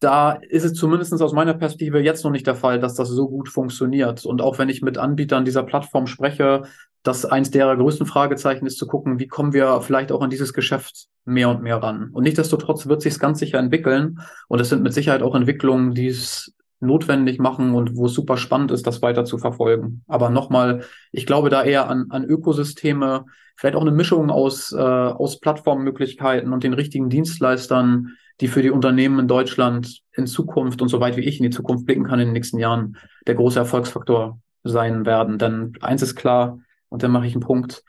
[0.01, 3.29] da ist es zumindest aus meiner Perspektive jetzt noch nicht der Fall, dass das so
[3.29, 4.27] gut funktioniert.
[4.27, 6.63] Und auch wenn ich mit Anbietern dieser Plattform spreche,
[7.03, 10.53] dass eins der größten Fragezeichen ist zu gucken, wie kommen wir vielleicht auch an dieses
[10.53, 12.11] Geschäft mehr und mehr ran.
[12.13, 14.21] Und nichtsdestotrotz wird sich ganz sicher entwickeln.
[14.49, 18.37] Und es sind mit Sicherheit auch Entwicklungen, die es notwendig machen und wo es super
[18.37, 20.03] spannend ist, das weiter zu verfolgen.
[20.07, 24.77] Aber nochmal, ich glaube da eher an, an Ökosysteme, vielleicht auch eine Mischung aus, äh,
[24.77, 30.89] aus Plattformmöglichkeiten und den richtigen Dienstleistern, die für die Unternehmen in Deutschland in Zukunft und
[30.89, 34.39] soweit wie ich in die Zukunft blicken kann in den nächsten Jahren der große Erfolgsfaktor
[34.63, 35.39] sein werden.
[35.39, 36.59] Denn eins ist klar,
[36.89, 37.83] und dann mache ich einen Punkt,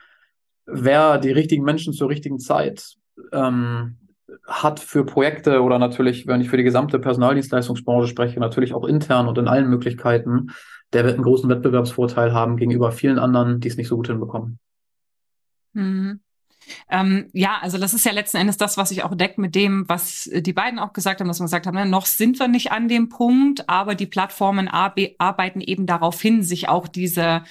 [0.64, 2.96] wer die richtigen Menschen zur richtigen Zeit
[3.32, 3.98] ähm,
[4.46, 9.28] hat für Projekte oder natürlich, wenn ich für die gesamte Personaldienstleistungsbranche spreche, natürlich auch intern
[9.28, 10.48] und in allen Möglichkeiten,
[10.92, 14.58] der wird einen großen Wettbewerbsvorteil haben gegenüber vielen anderen, die es nicht so gut hinbekommen.
[15.72, 16.20] Mhm.
[16.90, 19.88] Ähm, ja, also das ist ja letzten Endes das, was ich auch deckt mit dem,
[19.88, 22.72] was die beiden auch gesagt haben, dass wir gesagt haben, ne, noch sind wir nicht
[22.72, 27.42] an dem Punkt, aber die Plattformen arbeiten eben darauf hin, sich auch diese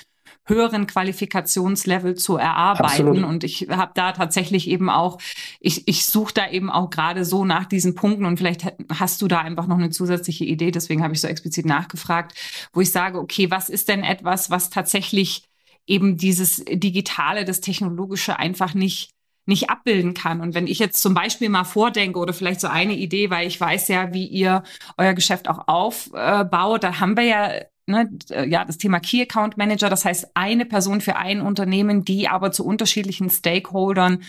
[0.48, 3.08] höheren Qualifikationslevel zu erarbeiten.
[3.08, 3.24] Absolut.
[3.24, 5.20] Und ich habe da tatsächlich eben auch,
[5.60, 9.28] ich, ich suche da eben auch gerade so nach diesen Punkten und vielleicht hast du
[9.28, 12.38] da einfach noch eine zusätzliche Idee, deswegen habe ich so explizit nachgefragt,
[12.74, 15.44] wo ich sage, okay, was ist denn etwas, was tatsächlich
[15.86, 19.12] eben dieses Digitale, das Technologische einfach nicht
[19.48, 20.42] nicht abbilden kann.
[20.42, 23.60] Und wenn ich jetzt zum Beispiel mal vordenke oder vielleicht so eine Idee, weil ich
[23.60, 24.64] weiß ja, wie ihr
[24.98, 27.52] euer Geschäft auch aufbaut, da haben wir ja
[27.88, 28.10] ne,
[28.48, 32.52] ja, das Thema Key Account Manager, das heißt eine Person für ein Unternehmen, die aber
[32.52, 34.24] zu unterschiedlichen Stakeholdern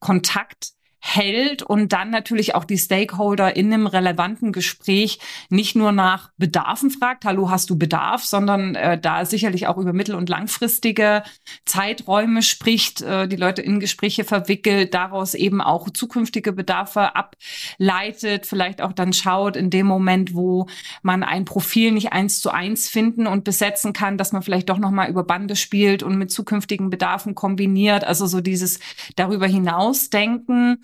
[0.00, 0.72] Kontakt
[1.06, 5.18] hält und dann natürlich auch die Stakeholder in einem relevanten Gespräch
[5.50, 9.92] nicht nur nach Bedarfen fragt, hallo, hast du Bedarf, sondern äh, da sicherlich auch über
[9.92, 11.22] mittel- und langfristige
[11.66, 18.80] Zeiträume spricht, äh, die Leute in Gespräche verwickelt, daraus eben auch zukünftige Bedarfe ableitet, vielleicht
[18.80, 20.68] auch dann schaut in dem Moment, wo
[21.02, 24.78] man ein Profil nicht eins zu eins finden und besetzen kann, dass man vielleicht doch
[24.78, 28.04] nochmal über Bande spielt und mit zukünftigen Bedarfen kombiniert.
[28.04, 28.80] Also so dieses
[29.16, 30.78] darüber hinaus denken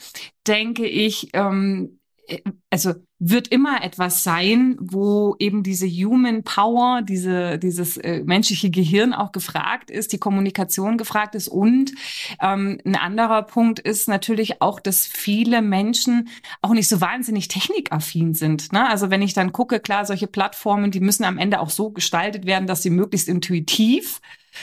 [0.46, 7.58] denke ich, ähm, äh, also wird immer etwas sein, wo eben diese Human Power, diese,
[7.58, 11.48] dieses äh, menschliche Gehirn auch gefragt ist, die Kommunikation gefragt ist.
[11.48, 11.92] Und
[12.40, 16.28] ähm, ein anderer Punkt ist natürlich auch, dass viele Menschen
[16.62, 18.72] auch nicht so wahnsinnig technikaffin sind.
[18.72, 18.88] Ne?
[18.88, 22.46] Also wenn ich dann gucke, klar, solche Plattformen, die müssen am Ende auch so gestaltet
[22.46, 24.22] werden, dass sie möglichst intuitiv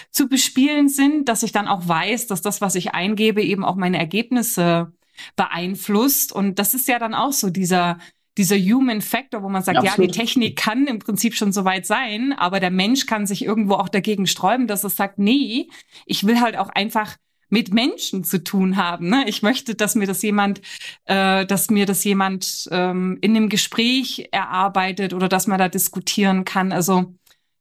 [0.10, 3.76] zu bespielen sind, dass ich dann auch weiß, dass das, was ich eingebe, eben auch
[3.76, 4.94] meine Ergebnisse
[5.36, 6.32] beeinflusst.
[6.32, 7.98] Und das ist ja dann auch so dieser,
[8.38, 11.66] dieser Human Factor, wo man sagt, ja, ja, die Technik kann im Prinzip schon so
[11.66, 15.70] weit sein, aber der Mensch kann sich irgendwo auch dagegen sträuben, dass es sagt, nee,
[16.06, 17.18] ich will halt auch einfach
[17.50, 19.10] mit Menschen zu tun haben.
[19.10, 19.24] Ne?
[19.28, 20.62] Ich möchte, dass mir das jemand,
[21.06, 26.46] äh, dass mir das jemand ähm, in einem Gespräch erarbeitet oder dass man da diskutieren
[26.46, 26.72] kann.
[26.72, 27.14] Also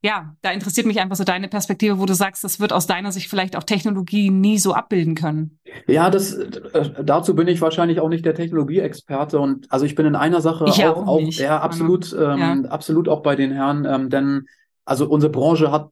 [0.03, 3.11] ja, da interessiert mich einfach so deine Perspektive, wo du sagst, das wird aus deiner
[3.11, 5.59] Sicht vielleicht auch Technologie nie so abbilden können.
[5.87, 10.05] Ja, das, äh, dazu bin ich wahrscheinlich auch nicht der Technologieexperte und also ich bin
[10.05, 12.69] in einer Sache ich auch, auch, auch ja, absolut, ähm, ja.
[12.69, 14.47] absolut auch bei den Herren, ähm, denn
[14.85, 15.89] also unsere Branche hat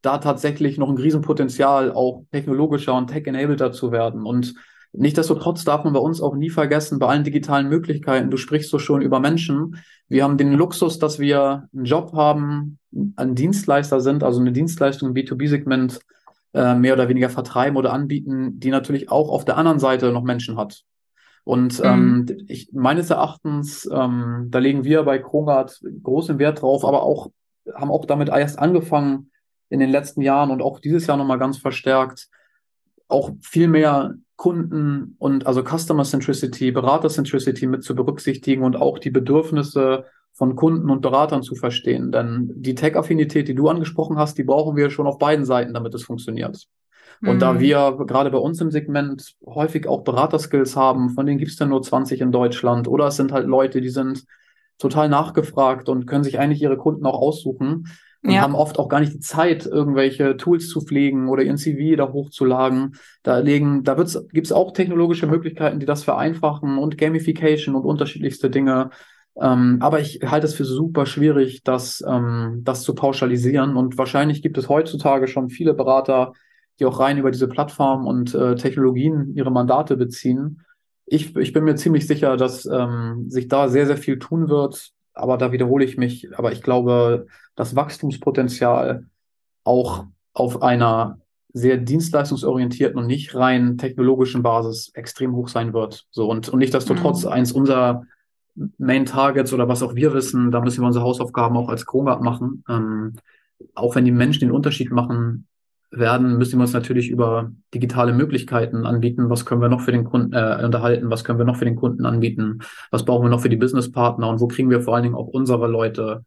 [0.00, 4.54] da tatsächlich noch ein Riesenpotenzial, auch technologischer und tech-enableder zu werden und
[4.92, 8.78] Nichtsdestotrotz darf man bei uns auch nie vergessen, bei allen digitalen Möglichkeiten, du sprichst so
[8.78, 9.76] schon über Menschen.
[10.08, 12.78] Wir haben den Luxus, dass wir einen Job haben,
[13.16, 16.00] ein Dienstleister sind, also eine Dienstleistung im B2B-Segment
[16.52, 20.24] äh, mehr oder weniger vertreiben oder anbieten, die natürlich auch auf der anderen Seite noch
[20.24, 20.82] Menschen hat.
[21.44, 21.84] Und mhm.
[21.84, 27.30] ähm, ich, meines Erachtens, ähm, da legen wir bei Krongard großen Wert drauf, aber auch
[27.74, 29.30] haben auch damit erst angefangen
[29.70, 32.28] in den letzten Jahren und auch dieses Jahr nochmal ganz verstärkt,
[33.08, 38.98] auch viel mehr Kunden und also Customer Centricity, Berater Centricity mit zu berücksichtigen und auch
[38.98, 42.10] die Bedürfnisse von Kunden und Beratern zu verstehen.
[42.10, 45.94] Denn die Tech-Affinität, die du angesprochen hast, die brauchen wir schon auf beiden Seiten, damit
[45.94, 46.66] es funktioniert.
[47.20, 47.38] Und mhm.
[47.38, 51.56] da wir gerade bei uns im Segment häufig auch Beraterskills haben, von denen gibt es
[51.56, 54.24] dann nur 20 in Deutschland, oder es sind halt Leute, die sind
[54.78, 57.86] total nachgefragt und können sich eigentlich ihre Kunden auch aussuchen
[58.24, 58.40] und ja.
[58.40, 62.12] haben oft auch gar nicht die Zeit, irgendwelche Tools zu pflegen oder ihren CV da
[62.12, 62.96] hochzuladen.
[63.24, 68.48] Da legen, da gibt es auch technologische Möglichkeiten, die das vereinfachen und Gamification und unterschiedlichste
[68.48, 68.90] Dinge.
[69.40, 73.76] Ähm, aber ich halte es für super schwierig, das, ähm, das zu pauschalisieren.
[73.76, 76.32] Und wahrscheinlich gibt es heutzutage schon viele Berater,
[76.78, 80.62] die auch rein über diese Plattformen und äh, Technologien ihre Mandate beziehen.
[81.06, 84.92] Ich, ich bin mir ziemlich sicher, dass ähm, sich da sehr, sehr viel tun wird.
[85.14, 86.28] Aber da wiederhole ich mich.
[86.38, 89.06] Aber ich glaube, das Wachstumspotenzial
[89.64, 91.18] auch auf einer
[91.52, 96.06] sehr dienstleistungsorientierten und nicht rein technologischen Basis extrem hoch sein wird.
[96.10, 97.32] So und, und nicht, dass du trotz mhm.
[97.32, 98.04] eins unserer
[98.78, 102.22] Main Targets oder was auch wir wissen, da müssen wir unsere Hausaufgaben auch als Kronrad
[102.22, 102.64] machen.
[102.68, 103.14] Ähm,
[103.74, 105.46] auch wenn die Menschen den Unterschied machen
[105.92, 109.28] werden, müssen wir uns natürlich über digitale Möglichkeiten anbieten.
[109.30, 111.10] Was können wir noch für den Kunden äh, unterhalten?
[111.10, 112.60] Was können wir noch für den Kunden anbieten?
[112.90, 114.28] Was brauchen wir noch für die Businesspartner?
[114.28, 116.24] Und wo kriegen wir vor allen Dingen auch unsere Leute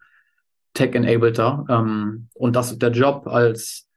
[0.76, 1.66] tech-enableter?
[1.68, 3.88] Ähm, und dass der Job als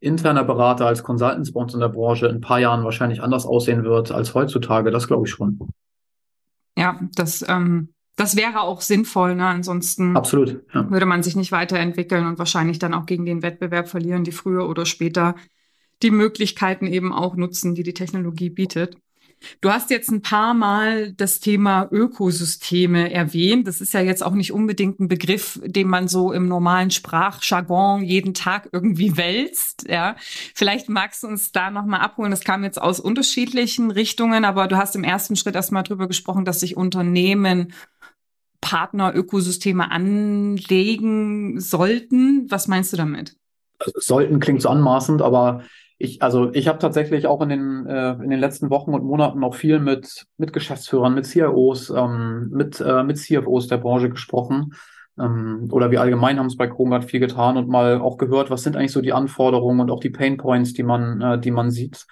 [0.00, 3.44] interner Berater, als Consultants bei uns in der Branche in ein paar Jahren wahrscheinlich anders
[3.44, 5.58] aussehen wird als heutzutage, das glaube ich schon.
[6.76, 9.36] Ja, das, ähm, das wäre auch sinnvoll.
[9.36, 9.46] Ne?
[9.46, 10.90] Ansonsten Absolut, ja.
[10.90, 14.68] würde man sich nicht weiterentwickeln und wahrscheinlich dann auch gegen den Wettbewerb verlieren, die früher
[14.68, 15.36] oder später
[16.02, 18.96] die Möglichkeiten eben auch nutzen, die die Technologie bietet.
[19.60, 23.68] Du hast jetzt ein paar Mal das Thema Ökosysteme erwähnt.
[23.68, 28.02] Das ist ja jetzt auch nicht unbedingt ein Begriff, den man so im normalen Sprachjargon
[28.02, 29.88] jeden Tag irgendwie wälzt.
[29.88, 32.32] Ja, vielleicht magst du uns da nochmal abholen.
[32.32, 36.44] Das kam jetzt aus unterschiedlichen Richtungen, aber du hast im ersten Schritt erstmal drüber gesprochen,
[36.44, 37.72] dass sich Unternehmen
[38.60, 42.50] Partner-Ökosysteme anlegen sollten.
[42.50, 43.36] Was meinst du damit?
[43.78, 45.62] Also, sollten klingt so anmaßend, aber
[45.98, 49.42] ich, also ich habe tatsächlich auch in den, äh, in den letzten Wochen und Monaten
[49.42, 54.74] auch viel mit, mit Geschäftsführern, mit CIOs, ähm, mit, äh, mit CFOs der Branche gesprochen.
[55.18, 58.62] Ähm, oder wir allgemein haben es bei Krongard viel getan und mal auch gehört, was
[58.62, 61.70] sind eigentlich so die Anforderungen und auch die Pain Points, die man, äh, die man
[61.70, 62.06] sieht.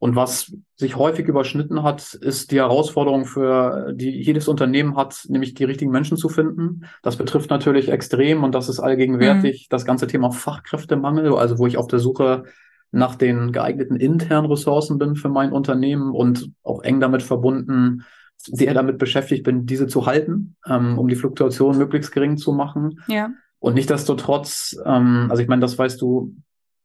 [0.00, 5.52] Und was sich häufig überschnitten hat, ist die Herausforderung für die jedes Unternehmen hat, nämlich
[5.52, 6.86] die richtigen Menschen zu finden.
[7.02, 9.66] Das betrifft natürlich extrem und das ist allgegenwärtig mhm.
[9.68, 12.44] das ganze Thema Fachkräftemangel, also wo ich auf der Suche
[12.92, 18.04] nach den geeigneten internen Ressourcen bin für mein Unternehmen und auch eng damit verbunden
[18.42, 23.02] sehr damit beschäftigt bin, diese zu halten, ähm, um die Fluktuation möglichst gering zu machen.
[23.06, 23.30] Ja.
[23.58, 26.34] Und nichtdestotrotz, ähm, also ich meine, das weißt du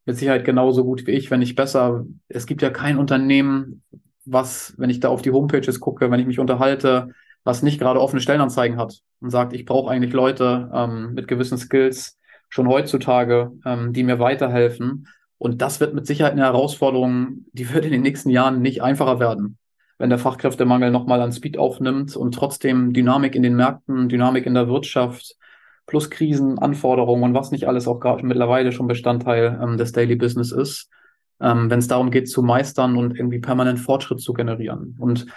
[0.06, 2.06] mit Sicherheit genauso gut wie ich, wenn nicht besser.
[2.28, 3.84] Es gibt ja kein Unternehmen,
[4.26, 7.10] was, wenn ich da auf die Homepages gucke, wenn ich mich unterhalte,
[7.44, 11.58] was nicht gerade offene Stellenanzeigen hat und sagt, ich brauche eigentlich Leute ähm, mit gewissen
[11.58, 12.18] Skills
[12.50, 15.08] schon heutzutage, ähm, die mir weiterhelfen.
[15.38, 19.20] Und das wird mit Sicherheit eine Herausforderung, die wird in den nächsten Jahren nicht einfacher
[19.20, 19.58] werden,
[19.98, 24.54] wenn der Fachkräftemangel nochmal an Speed aufnimmt und trotzdem Dynamik in den Märkten, Dynamik in
[24.54, 25.36] der Wirtschaft,
[25.88, 30.16] plus Krisen, Anforderungen und was nicht alles auch gerade mittlerweile schon Bestandteil ähm, des Daily
[30.16, 30.90] Business ist,
[31.40, 34.96] ähm, wenn es darum geht zu meistern und irgendwie permanent Fortschritt zu generieren.
[35.00, 35.28] Und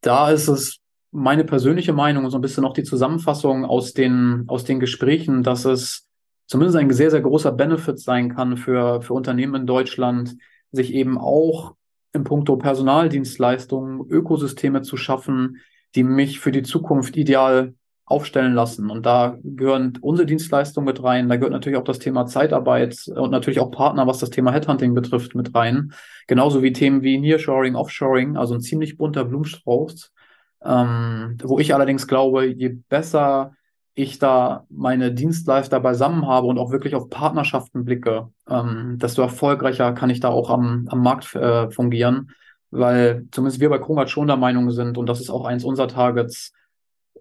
[0.00, 4.44] da ist es meine persönliche Meinung und so ein bisschen auch die Zusammenfassung aus den,
[4.48, 6.08] aus den Gesprächen, dass es
[6.46, 10.36] zumindest ein sehr, sehr großer Benefit sein kann für, für Unternehmen in Deutschland,
[10.72, 11.74] sich eben auch
[12.12, 15.58] im Punkto Personaldienstleistungen Ökosysteme zu schaffen,
[15.94, 17.74] die mich für die Zukunft ideal
[18.06, 18.88] aufstellen lassen.
[18.88, 21.28] Und da gehören unsere Dienstleistungen mit rein.
[21.28, 24.94] Da gehört natürlich auch das Thema Zeitarbeit und natürlich auch Partner, was das Thema Headhunting
[24.94, 25.92] betrifft, mit rein.
[26.28, 30.12] Genauso wie Themen wie Nearshoring, Offshoring, also ein ziemlich bunter Blumenstrauß.
[30.64, 33.52] Ähm, wo ich allerdings glaube, je besser
[33.94, 39.92] ich da meine Dienstleister beisammen habe und auch wirklich auf Partnerschaften blicke, ähm, desto erfolgreicher
[39.92, 42.30] kann ich da auch am, am Markt äh, fungieren.
[42.70, 45.88] Weil zumindest wir bei Kronert schon der Meinung sind, und das ist auch eins unserer
[45.88, 46.52] Targets,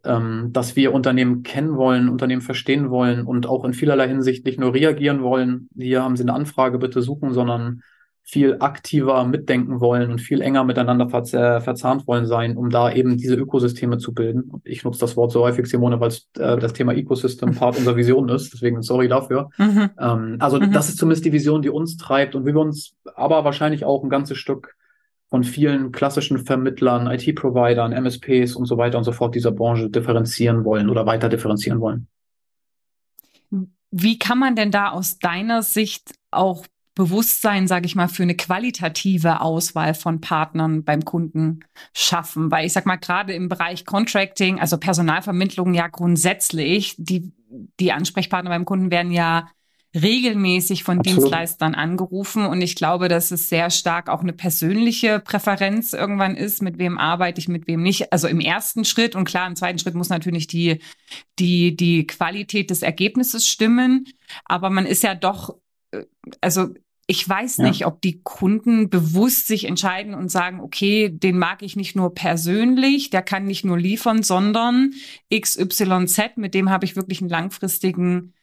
[0.05, 4.59] ähm, dass wir Unternehmen kennen wollen, Unternehmen verstehen wollen und auch in vielerlei Hinsicht nicht
[4.59, 7.81] nur reagieren wollen, hier haben Sie eine Anfrage, bitte suchen, sondern
[8.27, 12.91] viel aktiver mitdenken wollen und viel enger miteinander verz äh, verzahnt wollen sein, um da
[12.91, 14.51] eben diese Ökosysteme zu bilden.
[14.63, 18.27] Ich nutze das Wort so häufig, Simone, weil äh, das Thema Ecosystem Part unserer Vision
[18.29, 18.51] ist.
[18.51, 19.51] Deswegen sorry dafür.
[19.59, 19.91] Mhm.
[19.99, 20.71] Ähm, also mhm.
[20.71, 24.03] das ist zumindest die Vision, die uns treibt und wie wir uns aber wahrscheinlich auch
[24.03, 24.75] ein ganzes Stück
[25.29, 30.63] von vielen klassischen Vermittlern, IT-Providern, MSPs und so weiter und so fort dieser Branche differenzieren
[30.63, 32.07] wollen oder weiter differenzieren wollen.
[33.91, 36.65] Wie kann man denn da aus deiner Sicht auch
[36.95, 41.61] Bewusstsein, sage ich mal, für eine qualitative Auswahl von Partnern beim Kunden
[41.93, 42.51] schaffen?
[42.51, 47.33] Weil ich sag mal, gerade im Bereich Contracting, also Personalvermittlung ja grundsätzlich, die,
[47.79, 49.47] die Ansprechpartner beim Kunden werden ja
[49.95, 51.23] regelmäßig von Absolut.
[51.23, 56.61] Dienstleistern angerufen und ich glaube, dass es sehr stark auch eine persönliche Präferenz irgendwann ist,
[56.61, 58.11] mit wem arbeite ich, mit wem nicht.
[58.11, 60.79] Also im ersten Schritt und klar, im zweiten Schritt muss natürlich die,
[61.39, 64.05] die, die Qualität des Ergebnisses stimmen.
[64.43, 65.55] Aber man ist ja doch,
[65.91, 66.03] äh,
[66.41, 66.69] also
[67.07, 67.67] ich weiß ja.
[67.67, 72.13] nicht, ob die Kunden bewusst sich entscheiden und sagen, okay, den mag ich nicht nur
[72.13, 74.93] persönlich, der kann nicht nur liefern, sondern
[75.33, 78.33] XYZ, mit dem habe ich wirklich einen langfristigen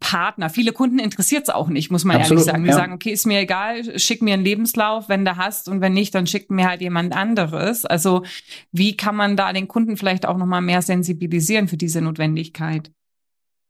[0.00, 0.50] Partner.
[0.50, 2.64] Viele Kunden interessiert es auch nicht, muss man Absolut, ehrlich sagen.
[2.64, 2.76] Die ja.
[2.76, 6.14] sagen, okay, ist mir egal, schick mir einen Lebenslauf, wenn du hast und wenn nicht,
[6.14, 7.86] dann schickt mir halt jemand anderes.
[7.86, 8.24] Also
[8.72, 12.90] wie kann man da den Kunden vielleicht auch nochmal mehr sensibilisieren für diese Notwendigkeit?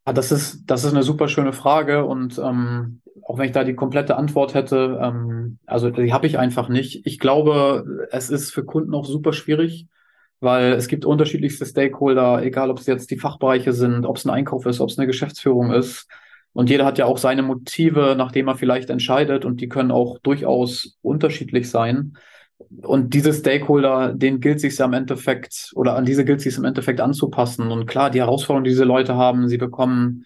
[0.07, 3.63] Ja, das ist, das ist eine super schöne Frage und ähm, auch wenn ich da
[3.63, 7.05] die komplette Antwort hätte, ähm, also die habe ich einfach nicht.
[7.05, 9.87] Ich glaube, es ist für Kunden auch super schwierig,
[10.41, 14.31] weil es gibt unterschiedlichste Stakeholder, egal ob es jetzt die Fachbereiche sind, ob es ein
[14.31, 16.07] Einkauf ist, ob es eine Geschäftsführung ist.
[16.53, 20.19] Und jeder hat ja auch seine Motive, nachdem er vielleicht entscheidet, und die können auch
[20.19, 22.15] durchaus unterschiedlich sein.
[22.83, 26.65] Und diese Stakeholder, denen gilt sich ja im Endeffekt, oder an diese gilt sich im
[26.65, 27.71] Endeffekt anzupassen.
[27.71, 30.25] Und klar, die Herausforderung, die diese Leute haben, sie bekommen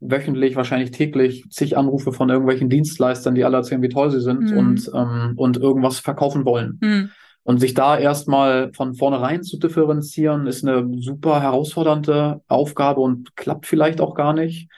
[0.00, 4.50] wöchentlich, wahrscheinlich täglich zig Anrufe von irgendwelchen Dienstleistern, die alle erzählen, wie toll sie sind
[4.50, 4.56] mhm.
[4.56, 6.78] und, ähm, und irgendwas verkaufen wollen.
[6.80, 7.10] Mhm.
[7.44, 13.66] Und sich da erstmal von vornherein zu differenzieren, ist eine super herausfordernde Aufgabe und klappt
[13.66, 14.68] vielleicht auch gar nicht.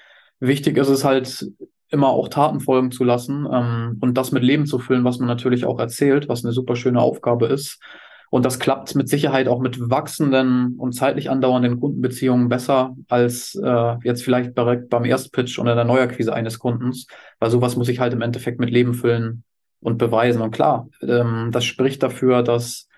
[0.40, 1.46] Wichtig ist es halt,
[1.90, 5.28] immer auch Taten folgen zu lassen ähm, und das mit Leben zu füllen, was man
[5.28, 7.80] natürlich auch erzählt, was eine super schöne Aufgabe ist.
[8.28, 13.94] Und das klappt mit Sicherheit auch mit wachsenden und zeitlich andauernden Kundenbeziehungen besser als äh,
[14.02, 17.06] jetzt vielleicht direkt beim Erstpitch oder der Neuakquise eines Kundens,
[17.38, 19.44] weil sowas muss ich halt im Endeffekt mit Leben füllen
[19.86, 20.42] und beweisen.
[20.42, 22.88] Und klar, ähm, das spricht dafür, dass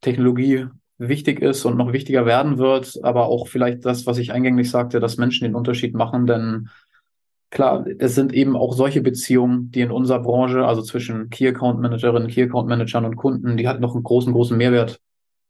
[0.00, 0.66] Technologie
[0.96, 5.00] wichtig ist und noch wichtiger werden wird, aber auch vielleicht das, was ich eingänglich sagte,
[5.00, 6.68] dass Menschen den Unterschied machen, denn
[7.50, 11.80] klar, es sind eben auch solche Beziehungen, die in unserer Branche, also zwischen Key Account
[11.80, 15.00] Managerinnen, Key Account Managern und Kunden, die halt noch einen großen, großen Mehrwert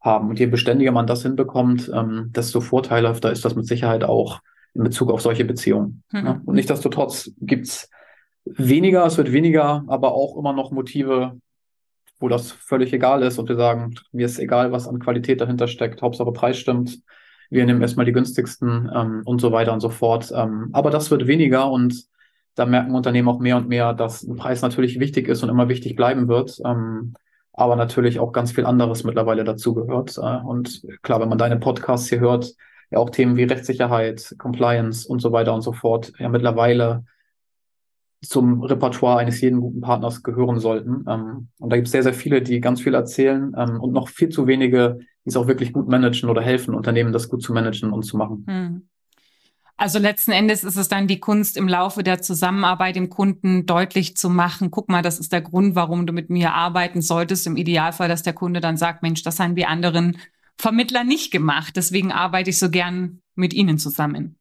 [0.01, 0.30] haben.
[0.30, 4.40] Und je beständiger man das hinbekommt, ähm, desto vorteilhafter ist das mit Sicherheit auch
[4.72, 6.05] in Bezug auf solche Beziehungen.
[6.11, 6.26] Mhm.
[6.26, 6.40] Ja?
[6.47, 7.90] Und nichtsdestotrotz gibt's
[8.47, 11.38] weniger, es wird weniger, aber auch immer noch Motive,
[12.18, 15.68] wo das völlig egal ist und wir sagen, mir ist egal, was an Qualität dahinter
[15.68, 17.01] steckt, Hauptsache Preis stimmt.
[17.51, 20.32] Wir nehmen erstmal die günstigsten ähm, und so weiter und so fort.
[20.34, 22.05] Ähm, aber das wird weniger und
[22.55, 25.68] da merken Unternehmen auch mehr und mehr, dass ein Preis natürlich wichtig ist und immer
[25.68, 26.59] wichtig bleiben wird.
[26.64, 27.14] Ähm,
[27.53, 30.16] aber natürlich auch ganz viel anderes mittlerweile dazugehört.
[30.18, 32.55] Äh, und klar, wenn man deine Podcasts hier hört,
[32.90, 37.05] ja auch Themen wie Rechtssicherheit, Compliance und so weiter und so fort ja mittlerweile
[38.23, 41.05] zum Repertoire eines jeden guten Partners gehören sollten.
[41.09, 44.09] Ähm, und da gibt es sehr, sehr viele, die ganz viel erzählen ähm, und noch
[44.09, 47.53] viel zu wenige, die es auch wirklich gut managen oder helfen, Unternehmen das gut zu
[47.53, 48.45] managen und zu machen.
[48.49, 48.89] Hm.
[49.79, 54.17] Also letzten Endes ist es dann die Kunst im Laufe der Zusammenarbeit dem Kunden deutlich
[54.17, 57.47] zu machen, guck mal, das ist der Grund, warum du mit mir arbeiten solltest.
[57.47, 60.17] Im Idealfall, dass der Kunde dann sagt, Mensch, das haben wir anderen
[60.57, 61.77] Vermittler nicht gemacht.
[61.77, 64.39] Deswegen arbeite ich so gern mit Ihnen zusammen.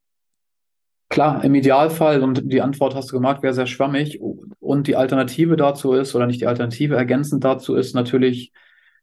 [1.09, 4.19] Klar, im Idealfall, und die Antwort hast du gemacht, wäre sehr schwammig.
[4.59, 8.51] Und die Alternative dazu ist, oder nicht die Alternative, ergänzend dazu ist natürlich,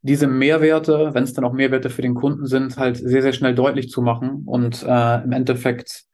[0.03, 3.55] diese Mehrwerte, wenn es dann auch Mehrwerte für den Kunden sind, halt sehr, sehr schnell
[3.55, 6.05] deutlich zu machen und äh, im Endeffekt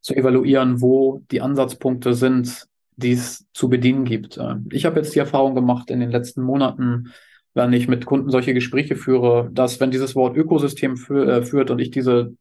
[0.00, 2.66] zu evaluieren, wo die Ansatzpunkte sind,
[2.96, 4.36] die es zu bedienen gibt.
[4.36, 7.12] Äh, ich habe jetzt die Erfahrung gemacht in den letzten Monaten,
[7.54, 11.70] wenn ich mit Kunden solche Gespräche führe, dass wenn dieses Wort Ökosystem für, äh, führt
[11.70, 12.34] und ich diese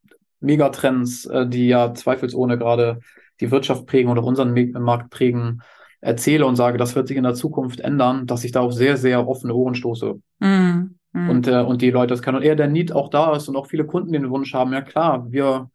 [0.45, 2.99] Megatrends, äh, die ja zweifelsohne gerade
[3.41, 5.61] die Wirtschaft prägen oder unseren Markt prägen,
[6.01, 8.95] erzähle und sage, das wird sich in der Zukunft ändern, dass ich da auf sehr,
[8.95, 10.19] sehr offene Ohren stoße.
[10.39, 10.45] Mm,
[11.13, 11.29] mm.
[11.29, 12.37] Und, äh, und die Leute das können.
[12.37, 14.81] Und eher der Need auch da ist und auch viele Kunden den Wunsch haben, ja
[14.81, 15.69] klar, wir,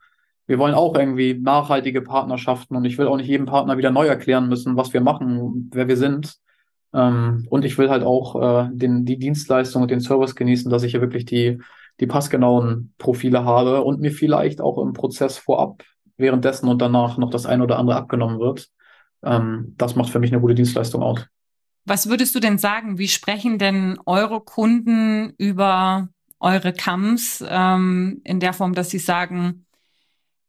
[0.47, 4.07] wir wollen auch irgendwie nachhaltige Partnerschaften und ich will auch nicht jedem Partner wieder neu
[4.07, 6.37] erklären müssen, was wir machen, wer wir sind.
[6.93, 10.83] Ähm, und ich will halt auch äh, den, die Dienstleistung und den Service genießen, dass
[10.85, 11.59] ich hier wirklich die,
[12.01, 15.85] die passgenauen Profile habe und mir vielleicht auch im Prozess vorab,
[16.17, 18.69] währenddessen und danach noch das eine oder andere abgenommen wird.
[19.23, 21.27] Ähm, das macht für mich eine gute Dienstleistung aus.
[21.85, 22.99] Was würdest du denn sagen?
[22.99, 29.67] Wie sprechen denn eure Kunden über eure Camps ähm, in der Form, dass sie sagen,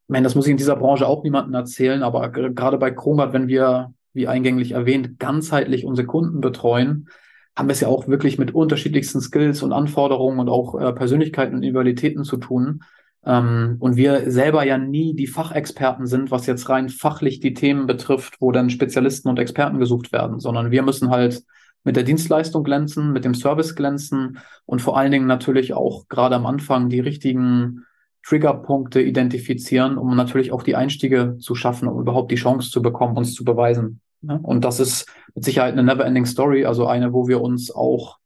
[0.06, 3.48] meine, das muss ich in dieser Branche auch niemandem erzählen, aber gerade bei Krongard, wenn
[3.48, 7.08] wir, wie eingänglich erwähnt, ganzheitlich unsere Kunden betreuen,
[7.56, 11.54] haben wir es ja auch wirklich mit unterschiedlichsten Skills und Anforderungen und auch äh, Persönlichkeiten
[11.54, 12.84] und Individualitäten zu tun.
[13.26, 17.86] Ähm, und wir selber ja nie die Fachexperten sind, was jetzt rein fachlich die Themen
[17.86, 21.42] betrifft, wo dann Spezialisten und Experten gesucht werden, sondern wir müssen halt
[21.82, 26.36] mit der Dienstleistung glänzen, mit dem Service glänzen und vor allen Dingen natürlich auch gerade
[26.36, 27.84] am Anfang die richtigen
[28.24, 33.16] Triggerpunkte identifizieren, um natürlich auch die Einstiege zu schaffen, um überhaupt die Chance zu bekommen,
[33.16, 34.00] uns zu beweisen.
[34.42, 38.18] Und das ist mit Sicherheit eine never-ending Story, also eine, wo wir uns auch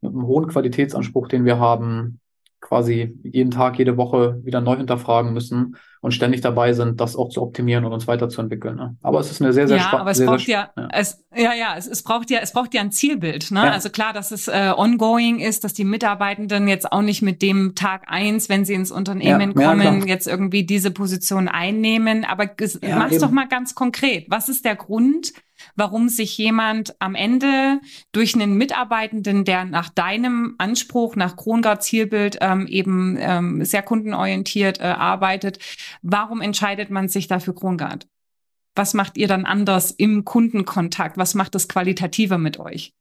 [0.00, 2.20] mit einem hohen Qualitätsanspruch, den wir haben,
[2.72, 7.28] quasi jeden Tag, jede Woche wieder neu hinterfragen müssen und ständig dabei sind, das auch
[7.28, 8.76] zu optimieren und uns weiterzuentwickeln.
[8.76, 8.96] Ne?
[9.02, 11.22] Aber es ist eine sehr, sehr ja, aber es sehr, braucht sehr, ja, ja, es,
[11.36, 13.50] ja, ja, es, es braucht ja, es braucht ja ein Zielbild.
[13.50, 13.60] Ne?
[13.60, 13.72] Ja.
[13.72, 17.74] Also klar, dass es äh, ongoing ist, dass die Mitarbeitenden jetzt auch nicht mit dem
[17.74, 22.24] Tag eins, wenn sie ins Unternehmen ja, kommen, jetzt irgendwie diese Position einnehmen.
[22.24, 22.46] Aber
[22.80, 24.24] mach's doch mal ganz konkret.
[24.30, 25.34] Was ist der Grund?
[25.76, 27.80] Warum sich jemand am Ende
[28.12, 34.80] durch einen Mitarbeitenden, der nach deinem Anspruch, nach Krongard Zielbild ähm, eben ähm, sehr kundenorientiert
[34.80, 35.58] äh, arbeitet,
[36.02, 38.06] warum entscheidet man sich dafür Krongard?
[38.74, 41.18] Was macht ihr dann anders im Kundenkontakt?
[41.18, 42.94] Was macht es qualitativer mit euch?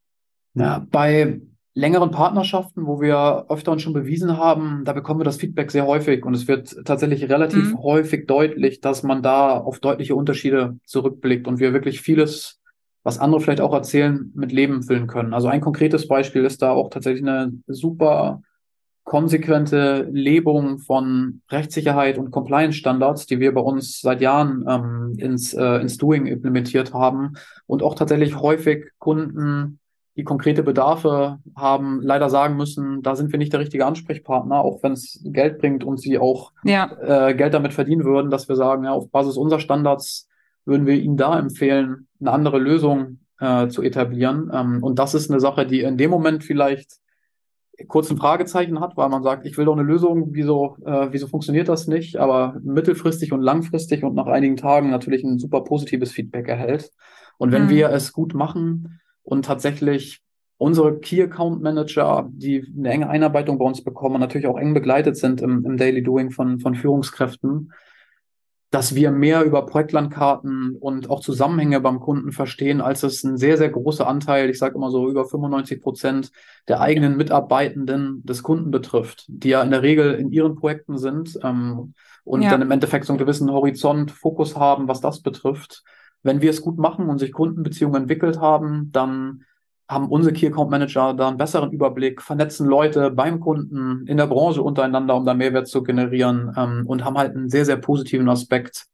[0.54, 1.40] Ja, bei
[1.74, 5.88] längeren Partnerschaften, wo wir öfter uns schon bewiesen haben, da bekommen wir das Feedback sehr
[5.88, 7.84] häufig und es wird tatsächlich relativ mhm.
[7.84, 12.61] häufig deutlich, dass man da auf deutliche Unterschiede zurückblickt und wir wirklich vieles,
[13.04, 15.34] was andere vielleicht auch erzählen, mit Leben füllen können.
[15.34, 18.42] Also ein konkretes Beispiel ist da auch tatsächlich eine super
[19.04, 25.78] konsequente Lebung von Rechtssicherheit und Compliance-Standards, die wir bei uns seit Jahren ähm, ins, äh,
[25.78, 27.34] ins Doing implementiert haben
[27.66, 29.80] und auch tatsächlich häufig Kunden
[30.18, 34.84] die konkrete Bedarfe haben, leider sagen müssen, da sind wir nicht der richtige Ansprechpartner, auch
[34.84, 36.92] wenn es Geld bringt und sie auch ja.
[37.02, 40.28] äh, Geld damit verdienen würden, dass wir sagen, ja, auf Basis unserer Standards
[40.66, 44.52] würden wir ihnen da empfehlen, eine andere Lösung äh, zu etablieren.
[44.54, 47.02] Ähm, und das ist eine Sache, die in dem Moment vielleicht
[47.88, 51.68] kurzen Fragezeichen hat, weil man sagt, ich will doch eine Lösung, wieso, äh, wieso funktioniert
[51.68, 52.18] das nicht?
[52.18, 56.92] Aber mittelfristig und langfristig und nach einigen Tagen natürlich ein super positives Feedback erhält.
[57.38, 57.70] Und wenn mhm.
[57.70, 60.22] wir es gut machen und tatsächlich
[60.58, 64.76] unsere Key Account Manager, die eine enge Einarbeitung bei uns bekommen und natürlich auch eng
[64.76, 67.74] begleitet sind im, im Daily Doing von, von Führungskräften,
[68.72, 73.58] dass wir mehr über Projektlandkarten und auch Zusammenhänge beim Kunden verstehen, als es ein sehr,
[73.58, 76.32] sehr großer Anteil, ich sage immer so über 95 Prozent
[76.70, 81.38] der eigenen Mitarbeitenden des Kunden betrifft, die ja in der Regel in ihren Projekten sind
[81.44, 81.94] ähm,
[82.24, 82.50] und ja.
[82.50, 85.84] dann im Endeffekt so einen gewissen Horizont, Fokus haben, was das betrifft.
[86.24, 89.44] Wenn wir es gut machen und sich Kundenbeziehungen entwickelt haben, dann
[89.92, 94.28] haben unsere Key Account Manager da einen besseren Überblick, vernetzen Leute beim Kunden in der
[94.28, 98.30] Branche untereinander, um da Mehrwert zu generieren ähm, und haben halt einen sehr, sehr positiven
[98.30, 98.86] Aspekt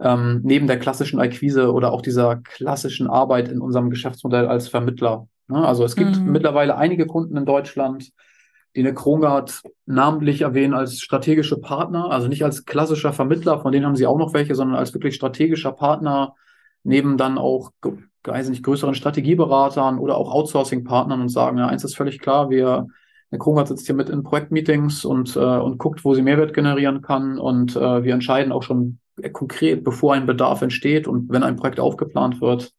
[0.00, 5.28] ähm, neben der klassischen Akquise oder auch dieser klassischen Arbeit in unserem Geschäftsmodell als Vermittler.
[5.46, 5.64] Ne?
[5.64, 6.32] Also es gibt mhm.
[6.32, 8.10] mittlerweile einige Kunden in Deutschland,
[8.74, 13.86] die eine Krongard namentlich erwähnen als strategische Partner, also nicht als klassischer Vermittler, von denen
[13.86, 16.34] haben sie auch noch welche, sondern als wirklich strategischer Partner,
[16.84, 17.70] neben dann auch
[18.24, 22.86] weiß nicht, größeren Strategieberatern oder auch Outsourcing-Partnern und sagen, ja, eins ist völlig klar, wir,
[23.30, 27.02] der Krungert sitzt hier mit in Projektmeetings und, äh, und guckt, wo sie Mehrwert generieren
[27.02, 28.98] kann und äh, wir entscheiden auch schon
[29.32, 32.72] konkret, bevor ein Bedarf entsteht und wenn ein Projekt aufgeplant wird,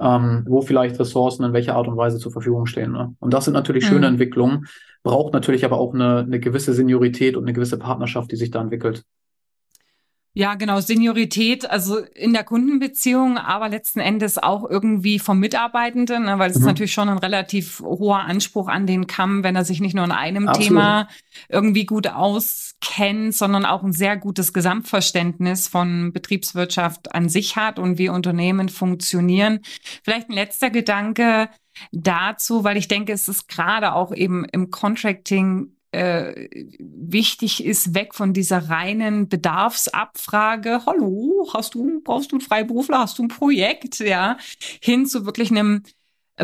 [0.00, 2.92] ähm, wo vielleicht Ressourcen in welcher Art und Weise zur Verfügung stehen.
[2.92, 3.14] Ne?
[3.20, 3.88] Und das sind natürlich mhm.
[3.88, 4.66] schöne Entwicklungen,
[5.02, 8.60] braucht natürlich aber auch eine, eine gewisse Seniorität und eine gewisse Partnerschaft, die sich da
[8.60, 9.04] entwickelt.
[10.38, 16.38] Ja, genau, Seniorität, also in der Kundenbeziehung, aber letzten Endes auch irgendwie vom Mitarbeitenden, ne,
[16.38, 16.62] weil es mhm.
[16.62, 20.04] ist natürlich schon ein relativ hoher Anspruch an den Kamm, wenn er sich nicht nur
[20.04, 20.68] in einem Absolut.
[20.68, 21.08] Thema
[21.48, 27.98] irgendwie gut auskennt, sondern auch ein sehr gutes Gesamtverständnis von Betriebswirtschaft an sich hat und
[27.98, 29.58] wie Unternehmen funktionieren.
[30.04, 31.48] Vielleicht ein letzter Gedanke
[31.90, 38.14] dazu, weil ich denke, es ist gerade auch eben im Contracting äh, wichtig ist, weg
[38.14, 44.00] von dieser reinen Bedarfsabfrage, hallo, hast du, brauchst du einen Freiberufler, hast du ein Projekt,
[44.00, 44.36] ja,
[44.82, 45.82] hin zu wirklich einem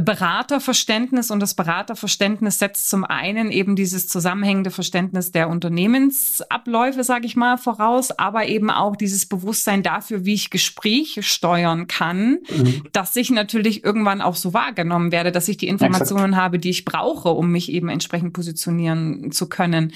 [0.01, 7.37] Beraterverständnis und das Beraterverständnis setzt zum einen eben dieses zusammenhängende Verständnis der Unternehmensabläufe, sage ich
[7.37, 12.83] mal, voraus, aber eben auch dieses Bewusstsein dafür, wie ich Gespräche steuern kann, mhm.
[12.93, 16.43] dass ich natürlich irgendwann auch so wahrgenommen werde, dass ich die Informationen Exakt.
[16.43, 19.93] habe, die ich brauche, um mich eben entsprechend positionieren zu können.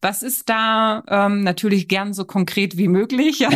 [0.00, 3.38] Was ist da ähm, natürlich gern so konkret wie möglich?
[3.38, 3.50] Ja.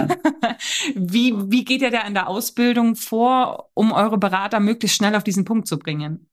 [0.95, 5.25] wie, wie geht ihr da in der Ausbildung vor, um eure Berater möglichst schnell auf
[5.25, 6.29] diesen Punkt zu bringen?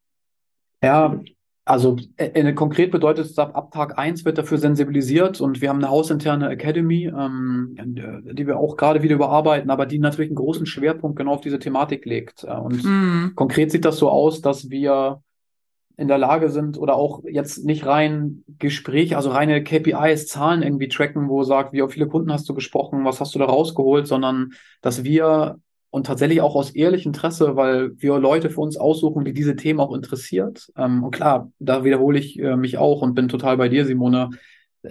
[0.84, 1.20] Ja,
[1.68, 5.80] also äh, konkret bedeutet es, ab, ab Tag 1 wird dafür sensibilisiert und wir haben
[5.80, 10.66] eine hausinterne Academy, ähm, die wir auch gerade wieder überarbeiten, aber die natürlich einen großen
[10.66, 12.46] Schwerpunkt genau auf diese Thematik legt.
[12.46, 13.36] Äh, und mm.
[13.36, 15.22] konkret sieht das so aus, dass wir
[15.98, 20.88] in der Lage sind oder auch jetzt nicht rein Gespräch, also reine KPIs, Zahlen irgendwie
[20.88, 24.52] tracken, wo sagt, wie viele Kunden hast du gesprochen, was hast du da rausgeholt, sondern
[24.82, 25.60] dass wir
[25.98, 29.80] und tatsächlich auch aus ehrlichem Interesse, weil wir Leute für uns aussuchen, die diese Themen
[29.80, 30.72] auch interessiert.
[30.78, 34.30] Ähm, und klar, da wiederhole ich äh, mich auch und bin total bei dir, Simone.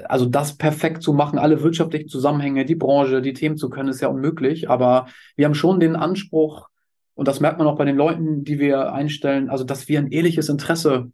[0.04, 4.02] Also das perfekt zu machen, alle wirtschaftlichen Zusammenhänge, die Branche, die Themen zu können, ist
[4.02, 4.68] ja unmöglich.
[4.68, 6.68] Aber wir haben schon den Anspruch,
[7.14, 10.10] und das merkt man auch bei den Leuten, die wir einstellen, also dass wir ein
[10.10, 11.12] ehrliches Interesse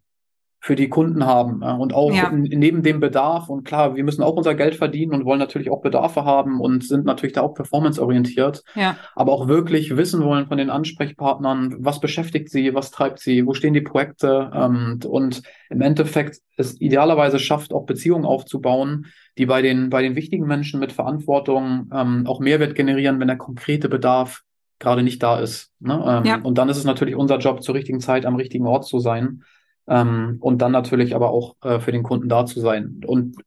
[0.65, 2.31] für die Kunden haben und auch ja.
[2.31, 3.49] neben dem Bedarf.
[3.49, 6.87] Und klar, wir müssen auch unser Geld verdienen und wollen natürlich auch Bedarfe haben und
[6.87, 8.63] sind natürlich da auch performanceorientiert.
[8.73, 8.95] Ja.
[9.13, 13.53] Aber auch wirklich wissen wollen von den Ansprechpartnern, was beschäftigt sie, was treibt sie, wo
[13.53, 19.07] stehen die Projekte ähm, und im Endeffekt es idealerweise schafft, auch Beziehungen aufzubauen,
[19.37, 23.35] die bei den, bei den wichtigen Menschen mit Verantwortung ähm, auch Mehrwert generieren, wenn der
[23.35, 24.43] konkrete Bedarf
[24.79, 25.71] gerade nicht da ist.
[25.81, 26.01] Ne?
[26.07, 26.39] Ähm, ja.
[26.41, 29.43] Und dann ist es natürlich unser Job, zur richtigen Zeit am richtigen Ort zu sein
[29.87, 33.01] ähm, und dann natürlich aber auch äh, für den Kunden da zu sein.
[33.05, 33.37] Und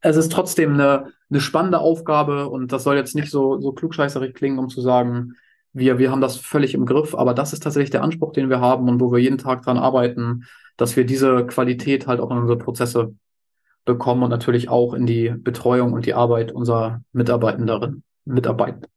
[0.00, 4.34] es ist trotzdem eine, eine spannende Aufgabe und das soll jetzt nicht so, so klugscheißerig
[4.34, 5.34] klingen, um zu sagen,
[5.72, 8.60] wir, wir haben das völlig im Griff, aber das ist tatsächlich der Anspruch, den wir
[8.60, 10.44] haben und wo wir jeden Tag dran arbeiten,
[10.76, 13.14] dass wir diese Qualität halt auch in unsere Prozesse
[13.84, 18.02] bekommen und natürlich auch in die Betreuung und die Arbeit unserer Mitarbeitenden,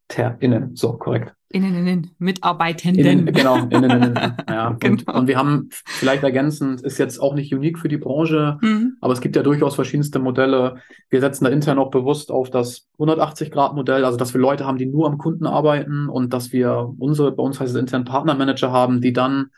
[0.09, 1.33] MitarbeiterInnen, so korrekt.
[1.51, 3.05] Innen, innen, Mitarbeitenden.
[3.05, 4.15] Innen, genau, innen, innen.
[4.47, 4.75] Ja.
[4.79, 4.91] genau.
[4.91, 8.97] Und, und, wir haben vielleicht ergänzend, ist jetzt auch nicht unique für die Branche, mhm.
[9.01, 10.77] aber es gibt ja durchaus verschiedenste Modelle.
[11.09, 14.85] Wir setzen da intern auch bewusst auf das 180-Grad-Modell, also dass wir Leute haben, die
[14.85, 19.01] nur am Kunden arbeiten und dass wir unsere, bei uns heißt es intern Partnermanager haben,
[19.01, 19.49] die dann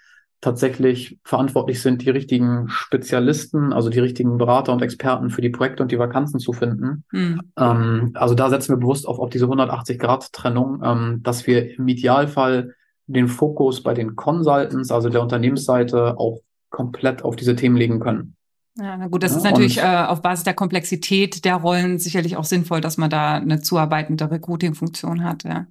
[0.42, 5.84] tatsächlich verantwortlich sind, die richtigen Spezialisten, also die richtigen Berater und Experten für die Projekte
[5.84, 7.04] und die Vakanzen zu finden.
[7.12, 7.42] Mhm.
[7.58, 12.74] Ähm, also da setzen wir bewusst auf, auf diese 180-Grad-Trennung, ähm, dass wir im Idealfall
[13.06, 18.36] den Fokus bei den Consultants, also der Unternehmensseite, auch komplett auf diese Themen legen können.
[18.78, 22.38] Ja, na gut, das ja, ist natürlich äh, auf Basis der Komplexität der Rollen sicherlich
[22.38, 25.68] auch sinnvoll, dass man da eine zuarbeitende Recruiting-Funktion hat, ja.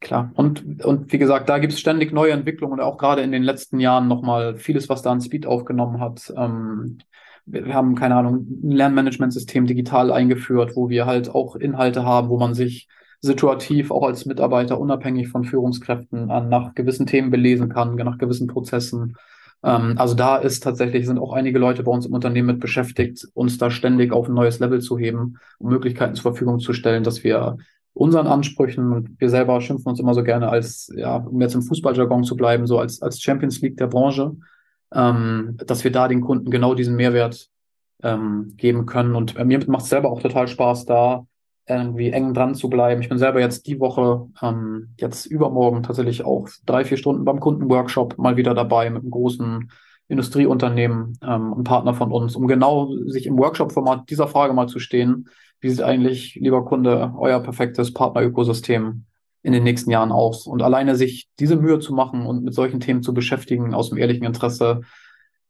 [0.00, 0.30] Klar.
[0.34, 3.42] Und, und wie gesagt, da gibt es ständig neue Entwicklungen und auch gerade in den
[3.42, 6.32] letzten Jahren nochmal vieles, was da an Speed aufgenommen hat.
[6.36, 6.98] Ähm,
[7.46, 12.38] wir haben, keine Ahnung, ein Lernmanagementsystem digital eingeführt, wo wir halt auch Inhalte haben, wo
[12.38, 12.88] man sich
[13.20, 18.46] situativ auch als Mitarbeiter unabhängig von Führungskräften an nach gewissen Themen belesen kann, nach gewissen
[18.46, 19.16] Prozessen.
[19.64, 23.26] Ähm, also da ist tatsächlich, sind auch einige Leute bei uns im Unternehmen mit beschäftigt,
[23.34, 27.02] uns da ständig auf ein neues Level zu heben, um Möglichkeiten zur Verfügung zu stellen,
[27.02, 27.56] dass wir
[27.98, 31.62] unseren Ansprüchen, und wir selber schimpfen uns immer so gerne als, ja, um jetzt im
[31.62, 34.36] Fußballjargon zu bleiben, so als, als Champions League der Branche,
[34.94, 37.48] ähm, dass wir da den Kunden genau diesen Mehrwert
[38.02, 39.16] ähm, geben können.
[39.16, 41.26] Und äh, mir macht es selber auch total Spaß, da
[41.66, 43.02] irgendwie eng dran zu bleiben.
[43.02, 47.40] Ich bin selber jetzt die Woche, ähm, jetzt übermorgen tatsächlich auch drei, vier Stunden beim
[47.40, 49.70] Kundenworkshop mal wieder dabei mit einem großen
[50.06, 54.78] Industrieunternehmen, ähm, ein Partner von uns, um genau sich im Workshop-Format dieser Frage mal zu
[54.78, 55.28] stehen.
[55.60, 59.04] Wie sieht eigentlich, lieber Kunde, euer perfektes Partnerökosystem
[59.42, 60.46] in den nächsten Jahren aus?
[60.46, 63.98] Und alleine sich diese Mühe zu machen und mit solchen Themen zu beschäftigen aus dem
[63.98, 64.82] ehrlichen Interesse,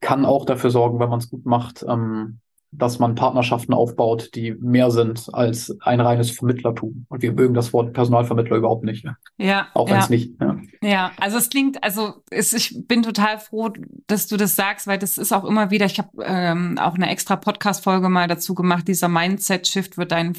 [0.00, 2.40] kann auch dafür sorgen, wenn man es gut macht, ähm,
[2.70, 7.06] dass man Partnerschaften aufbaut, die mehr sind als ein reines Vermittlertum.
[7.08, 9.06] Und wir mögen das Wort Personalvermittler überhaupt nicht.
[9.38, 9.68] Ja.
[9.74, 10.34] Auch wenn es nicht.
[10.40, 10.56] Ja.
[10.82, 13.70] ja, also es klingt, also es, ich bin total froh,
[14.06, 17.08] dass du das sagst, weil das ist auch immer wieder, ich habe ähm, auch eine
[17.10, 20.34] extra Podcast-Folge mal dazu gemacht, dieser Mindset-Shift wird deinen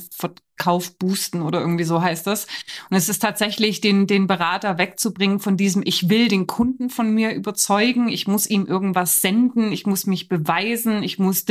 [0.60, 2.46] Kauf boosten oder irgendwie so heißt das.
[2.92, 7.12] Und es ist tatsächlich, den, den Berater wegzubringen von diesem, ich will den Kunden von
[7.12, 11.48] mir überzeugen, ich muss ihm irgendwas senden, ich muss mich beweisen, ich muss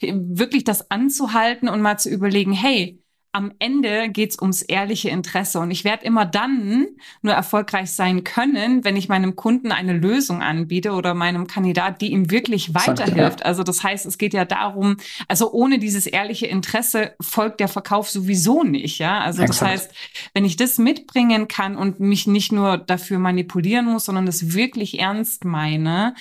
[0.00, 3.03] wirklich das anzuhalten und mal zu überlegen, hey,
[3.34, 5.58] am Ende geht's ums ehrliche Interesse.
[5.58, 6.86] Und ich werde immer dann
[7.20, 12.12] nur erfolgreich sein können, wenn ich meinem Kunden eine Lösung anbiete oder meinem Kandidat, die
[12.12, 13.44] ihm wirklich weiterhilft.
[13.44, 18.08] Also das heißt, es geht ja darum, also ohne dieses ehrliche Interesse folgt der Verkauf
[18.08, 19.00] sowieso nicht.
[19.00, 19.90] Ja, also das heißt,
[20.32, 25.00] wenn ich das mitbringen kann und mich nicht nur dafür manipulieren muss, sondern das wirklich
[25.00, 26.14] ernst meine,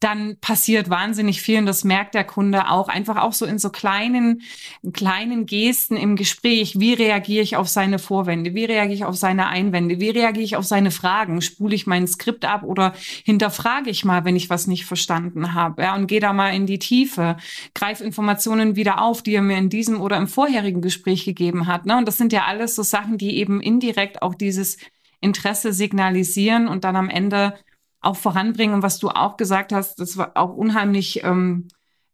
[0.00, 1.60] dann passiert wahnsinnig viel.
[1.60, 4.42] Und das merkt der Kunde auch einfach auch so in so kleinen,
[4.92, 9.16] kleinen Gesten im Gespräch ich, wie reagiere ich auf seine Vorwände, wie reagiere ich auf
[9.16, 12.94] seine Einwände, wie reagiere ich auf seine Fragen, spule ich mein Skript ab oder
[13.24, 16.66] hinterfrage ich mal, wenn ich was nicht verstanden habe, ja, und gehe da mal in
[16.66, 17.36] die Tiefe,
[17.74, 21.86] greife Informationen wieder auf, die er mir in diesem oder im vorherigen Gespräch gegeben hat,
[21.86, 21.96] ne?
[21.96, 24.76] Und das sind ja alles so Sachen, die eben indirekt auch dieses
[25.20, 27.54] Interesse signalisieren und dann am Ende
[28.00, 28.74] auch voranbringen.
[28.74, 31.68] Und was du auch gesagt hast, das war auch unheimlich ähm,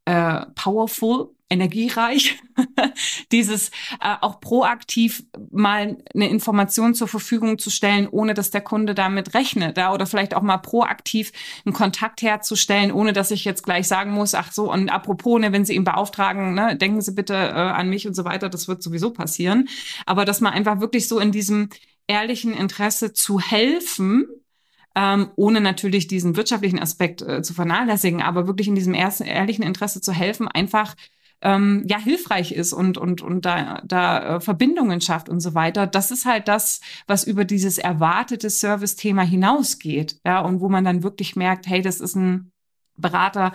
[0.04, 2.38] äh, powerful, energiereich,
[3.32, 3.68] dieses
[4.00, 9.34] äh, auch proaktiv mal eine Information zur Verfügung zu stellen, ohne dass der Kunde damit
[9.34, 9.92] rechnet, ja?
[9.92, 11.32] oder vielleicht auch mal proaktiv
[11.64, 15.52] einen Kontakt herzustellen, ohne dass ich jetzt gleich sagen muss, ach so, und apropos, ne,
[15.52, 18.66] wenn Sie ihn beauftragen, ne, denken Sie bitte äh, an mich und so weiter, das
[18.66, 19.68] wird sowieso passieren.
[20.06, 21.68] Aber dass man einfach wirklich so in diesem
[22.06, 24.26] ehrlichen Interesse zu helfen,
[24.94, 29.62] ähm, ohne natürlich diesen wirtschaftlichen Aspekt äh, zu vernachlässigen, aber wirklich in diesem ersten ehrlichen
[29.62, 30.94] Interesse zu helfen, einfach
[31.42, 35.86] ähm, ja hilfreich ist und und und da da äh, Verbindungen schafft und so weiter.
[35.86, 41.02] Das ist halt das, was über dieses erwartete Service-Thema hinausgeht, ja und wo man dann
[41.02, 42.52] wirklich merkt, hey, das ist ein
[42.96, 43.52] Berater,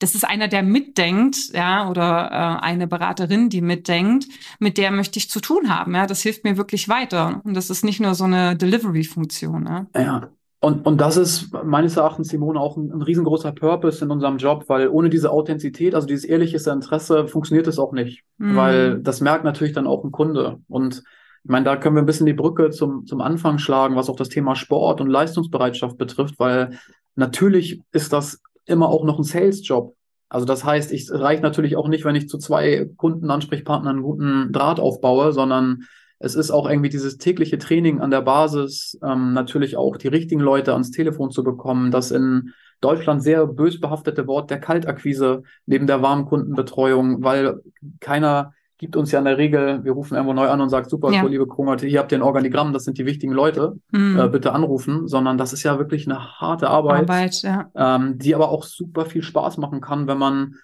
[0.00, 4.26] das ist einer, der mitdenkt, ja, oder äh, eine Beraterin, die mitdenkt,
[4.58, 7.70] mit der möchte ich zu tun haben, ja, das hilft mir wirklich weiter und das
[7.70, 9.86] ist nicht nur so eine Delivery-Funktion, ja.
[9.94, 10.30] Ja,
[10.62, 14.64] und, und das ist meines Erachtens, Simone, auch ein, ein, riesengroßer Purpose in unserem Job,
[14.68, 18.24] weil ohne diese Authentizität, also dieses ehrliche Interesse, funktioniert es auch nicht.
[18.36, 18.56] Mhm.
[18.56, 20.58] Weil das merkt natürlich dann auch ein Kunde.
[20.68, 21.02] Und
[21.42, 24.16] ich meine, da können wir ein bisschen die Brücke zum, zum Anfang schlagen, was auch
[24.16, 26.78] das Thema Sport und Leistungsbereitschaft betrifft, weil
[27.16, 29.94] natürlich ist das immer auch noch ein Sales-Job.
[30.28, 34.52] Also das heißt, ich reicht natürlich auch nicht, wenn ich zu zwei Kundenansprechpartnern einen guten
[34.52, 35.84] Draht aufbaue, sondern
[36.20, 40.40] es ist auch irgendwie dieses tägliche Training an der Basis, ähm, natürlich auch die richtigen
[40.40, 42.52] Leute ans Telefon zu bekommen, das in
[42.82, 47.60] Deutschland sehr bös behaftete Wort der Kaltakquise neben der warmen Kundenbetreuung, weil
[48.00, 51.12] keiner gibt uns ja in der Regel, wir rufen irgendwo neu an und sagt, super,
[51.12, 51.22] ja.
[51.22, 54.18] liebe Krungerte, hier habt ihr ein Organigramm, das sind die wichtigen Leute, mhm.
[54.18, 57.70] äh, bitte anrufen, sondern das ist ja wirklich eine harte Arbeit, Arbeit ja.
[57.74, 60.54] ähm, die aber auch super viel Spaß machen kann, wenn man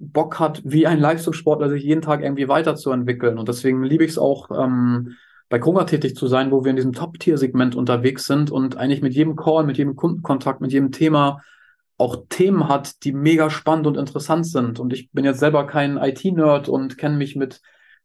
[0.00, 3.38] Bock hat, wie ein Leistungssportler sich jeden Tag irgendwie weiterzuentwickeln.
[3.38, 5.16] Und deswegen liebe ich es auch, ähm,
[5.50, 9.14] bei Krunga tätig zu sein, wo wir in diesem Top-Tier-Segment unterwegs sind und eigentlich mit
[9.14, 11.42] jedem Call, mit jedem Kundenkontakt, mit jedem Thema
[11.98, 14.80] auch Themen hat, die mega spannend und interessant sind.
[14.80, 17.60] Und ich bin jetzt selber kein IT-Nerd und kenne mich mit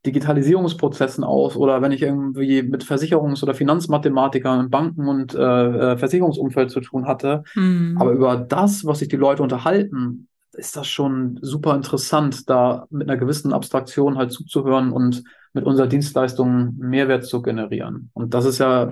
[0.06, 5.98] Digitalisierungsprozessen aus oder wenn ich irgendwie mit Versicherungs- oder Finanzmathematikern im Banken- und äh, äh
[5.98, 7.43] Versicherungsumfeld zu tun hatte.
[7.56, 7.98] Mhm.
[8.00, 10.28] Aber über das, was sich die Leute unterhalten,
[10.58, 15.88] ist das schon super interessant, da mit einer gewissen Abstraktion halt zuzuhören und mit unserer
[15.88, 18.10] Dienstleistung Mehrwert zu generieren.
[18.14, 18.89] Und das ist ja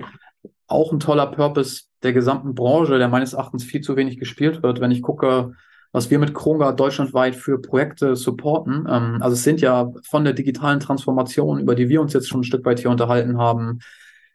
[0.66, 4.80] auch ein toller Purpose der gesamten Branche, der meines Erachtens viel zu wenig gespielt wird.
[4.80, 5.54] Wenn ich gucke,
[5.94, 8.86] was wir mit Kronga deutschlandweit für Projekte supporten.
[8.90, 12.40] Ähm, also es sind ja von der digitalen Transformation, über die wir uns jetzt schon
[12.40, 13.78] ein Stück weit hier unterhalten haben,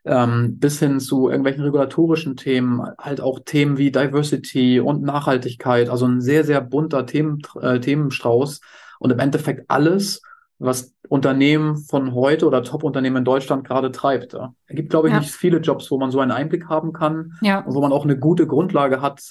[0.10, 6.08] ähm, bis hin zu irgendwelchen regulatorischen Themen, halt auch Themen wie Diversity und Nachhaltigkeit, also
[6.08, 8.60] ein sehr, sehr bunter Themen, äh, Themenstrauß
[8.98, 10.24] und im Endeffekt alles,
[10.58, 14.34] was Unternehmen von heute oder Top-Unternehmen in Deutschland gerade treibt.
[14.34, 14.54] Ja.
[14.66, 15.20] Es gibt, glaube ich, ja.
[15.20, 17.60] nicht viele Jobs, wo man so einen Einblick haben kann ja.
[17.60, 19.22] und wo man auch eine gute Grundlage hat,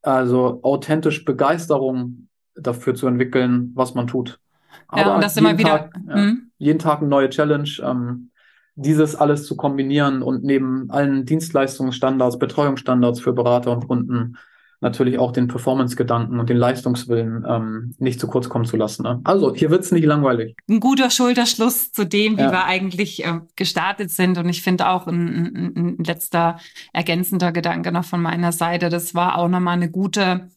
[0.00, 4.40] also authentisch Begeisterung dafür zu entwickeln, was man tut.
[4.88, 5.90] Aber ja, und das immer wieder.
[5.90, 7.68] Tag, ja, jeden Tag eine neue Challenge.
[7.82, 8.29] Ähm,
[8.76, 14.36] dieses alles zu kombinieren und neben allen Dienstleistungsstandards, Betreuungsstandards für Berater und Kunden
[14.80, 19.02] natürlich auch den Performance-Gedanken und den Leistungswillen ähm, nicht zu kurz kommen zu lassen.
[19.02, 19.20] Ne?
[19.24, 20.56] Also hier wird's nicht langweilig.
[20.68, 22.50] Ein guter Schulterschluss zu dem, wie ja.
[22.50, 24.38] wir eigentlich äh, gestartet sind.
[24.38, 26.58] Und ich finde auch ein, ein, ein letzter
[26.92, 30.48] ergänzender Gedanke noch von meiner Seite, das war auch nochmal eine gute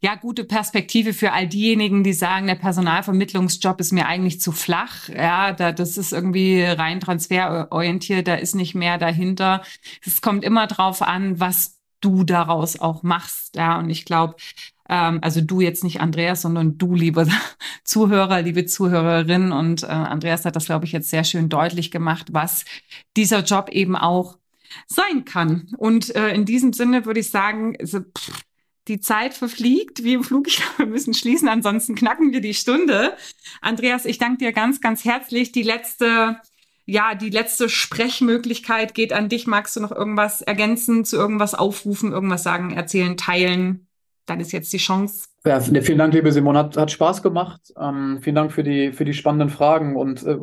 [0.00, 5.08] ja, gute Perspektive für all diejenigen, die sagen, der Personalvermittlungsjob ist mir eigentlich zu flach.
[5.08, 9.62] Ja, da, das ist irgendwie rein transferorientiert, da ist nicht mehr dahinter.
[10.04, 13.56] Es kommt immer drauf an, was du daraus auch machst.
[13.56, 14.36] Ja, und ich glaube,
[14.88, 17.26] ähm, also du jetzt nicht Andreas, sondern du, liebe
[17.84, 19.52] Zuhörer, liebe Zuhörerin.
[19.52, 22.64] Und äh, Andreas hat das, glaube ich, jetzt sehr schön deutlich gemacht, was
[23.16, 24.38] dieser Job eben auch
[24.86, 25.68] sein kann.
[25.78, 28.42] Und äh, in diesem Sinne würde ich sagen, also, pff,
[28.88, 30.46] die Zeit verfliegt wie im Flug.
[30.76, 33.14] Wir müssen schließen, ansonsten knacken wir die Stunde.
[33.60, 35.52] Andreas, ich danke dir ganz, ganz herzlich.
[35.52, 36.36] Die letzte,
[36.84, 39.46] ja, die letzte Sprechmöglichkeit geht an dich.
[39.46, 43.86] Magst du noch irgendwas ergänzen, zu irgendwas aufrufen, irgendwas sagen, erzählen, teilen?
[44.26, 45.26] Dann ist jetzt die Chance.
[45.44, 46.56] Ja, vielen Dank, liebe Simon.
[46.56, 47.60] Hat, hat Spaß gemacht.
[47.76, 50.36] Ähm, vielen Dank für die, für die spannenden Fragen und äh,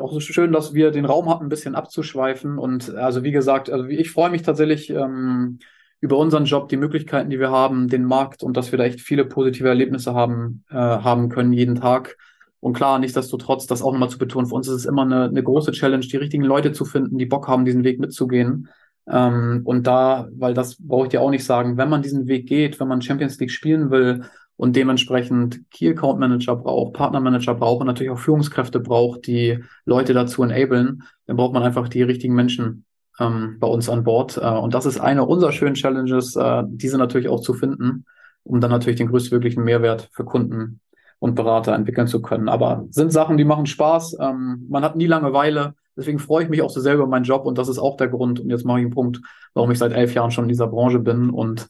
[0.00, 2.58] auch so schön, dass wir den Raum hatten, ein bisschen abzuschweifen.
[2.58, 5.60] Und also wie gesagt, also ich freue mich tatsächlich, ähm,
[6.00, 9.00] über unseren Job, die Möglichkeiten, die wir haben, den Markt und dass wir da echt
[9.00, 12.16] viele positive Erlebnisse haben, äh, haben können jeden Tag.
[12.60, 15.42] Und klar, nichtsdestotrotz, das auch nochmal zu betonen, für uns ist es immer eine, eine
[15.42, 18.68] große Challenge, die richtigen Leute zu finden, die Bock haben, diesen Weg mitzugehen.
[19.08, 22.46] Ähm, und da, weil das brauche ich dir auch nicht sagen, wenn man diesen Weg
[22.46, 24.24] geht, wenn man Champions League spielen will
[24.56, 29.64] und dementsprechend Key Account Manager braucht, Partner Manager braucht und natürlich auch Führungskräfte braucht, die
[29.84, 32.84] Leute dazu enablen, dann braucht man einfach die richtigen Menschen
[33.20, 34.36] ähm, bei uns an Bord.
[34.36, 38.06] Äh, und das ist eine unserer schönen Challenges, äh, diese natürlich auch zu finden,
[38.42, 40.80] um dann natürlich den größtmöglichen Mehrwert für Kunden
[41.18, 42.48] und Berater entwickeln zu können.
[42.48, 44.16] Aber sind Sachen, die machen Spaß.
[44.20, 45.74] Ähm, man hat nie Langeweile.
[45.96, 48.08] Deswegen freue ich mich auch so sehr über meinen Job und das ist auch der
[48.08, 48.40] Grund.
[48.40, 49.20] Und jetzt mache ich einen Punkt,
[49.52, 51.68] warum ich seit elf Jahren schon in dieser Branche bin und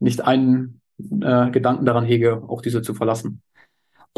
[0.00, 0.80] nicht einen
[1.20, 3.42] äh, Gedanken daran hege, auch diese zu verlassen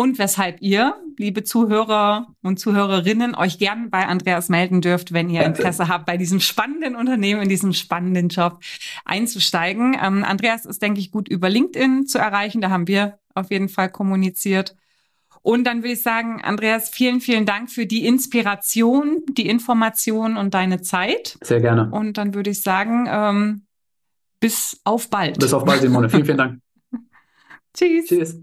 [0.01, 5.45] und weshalb ihr, liebe Zuhörer und Zuhörerinnen, euch gern bei Andreas melden dürft, wenn ihr
[5.45, 8.61] Interesse habt, bei diesem spannenden Unternehmen, in diesem spannenden Job
[9.05, 9.95] einzusteigen.
[10.03, 12.63] Ähm, Andreas ist, denke ich, gut über LinkedIn zu erreichen.
[12.63, 14.75] Da haben wir auf jeden Fall kommuniziert.
[15.43, 20.55] Und dann will ich sagen, Andreas, vielen, vielen Dank für die Inspiration, die Information und
[20.55, 21.37] deine Zeit.
[21.43, 21.91] Sehr gerne.
[21.91, 23.67] Und dann würde ich sagen, ähm,
[24.41, 25.41] bis auf bald.
[25.41, 26.09] Bis auf bald, Simone.
[26.09, 26.61] vielen, vielen Dank.
[27.75, 28.07] Tschüss.
[28.07, 28.39] Tschüss.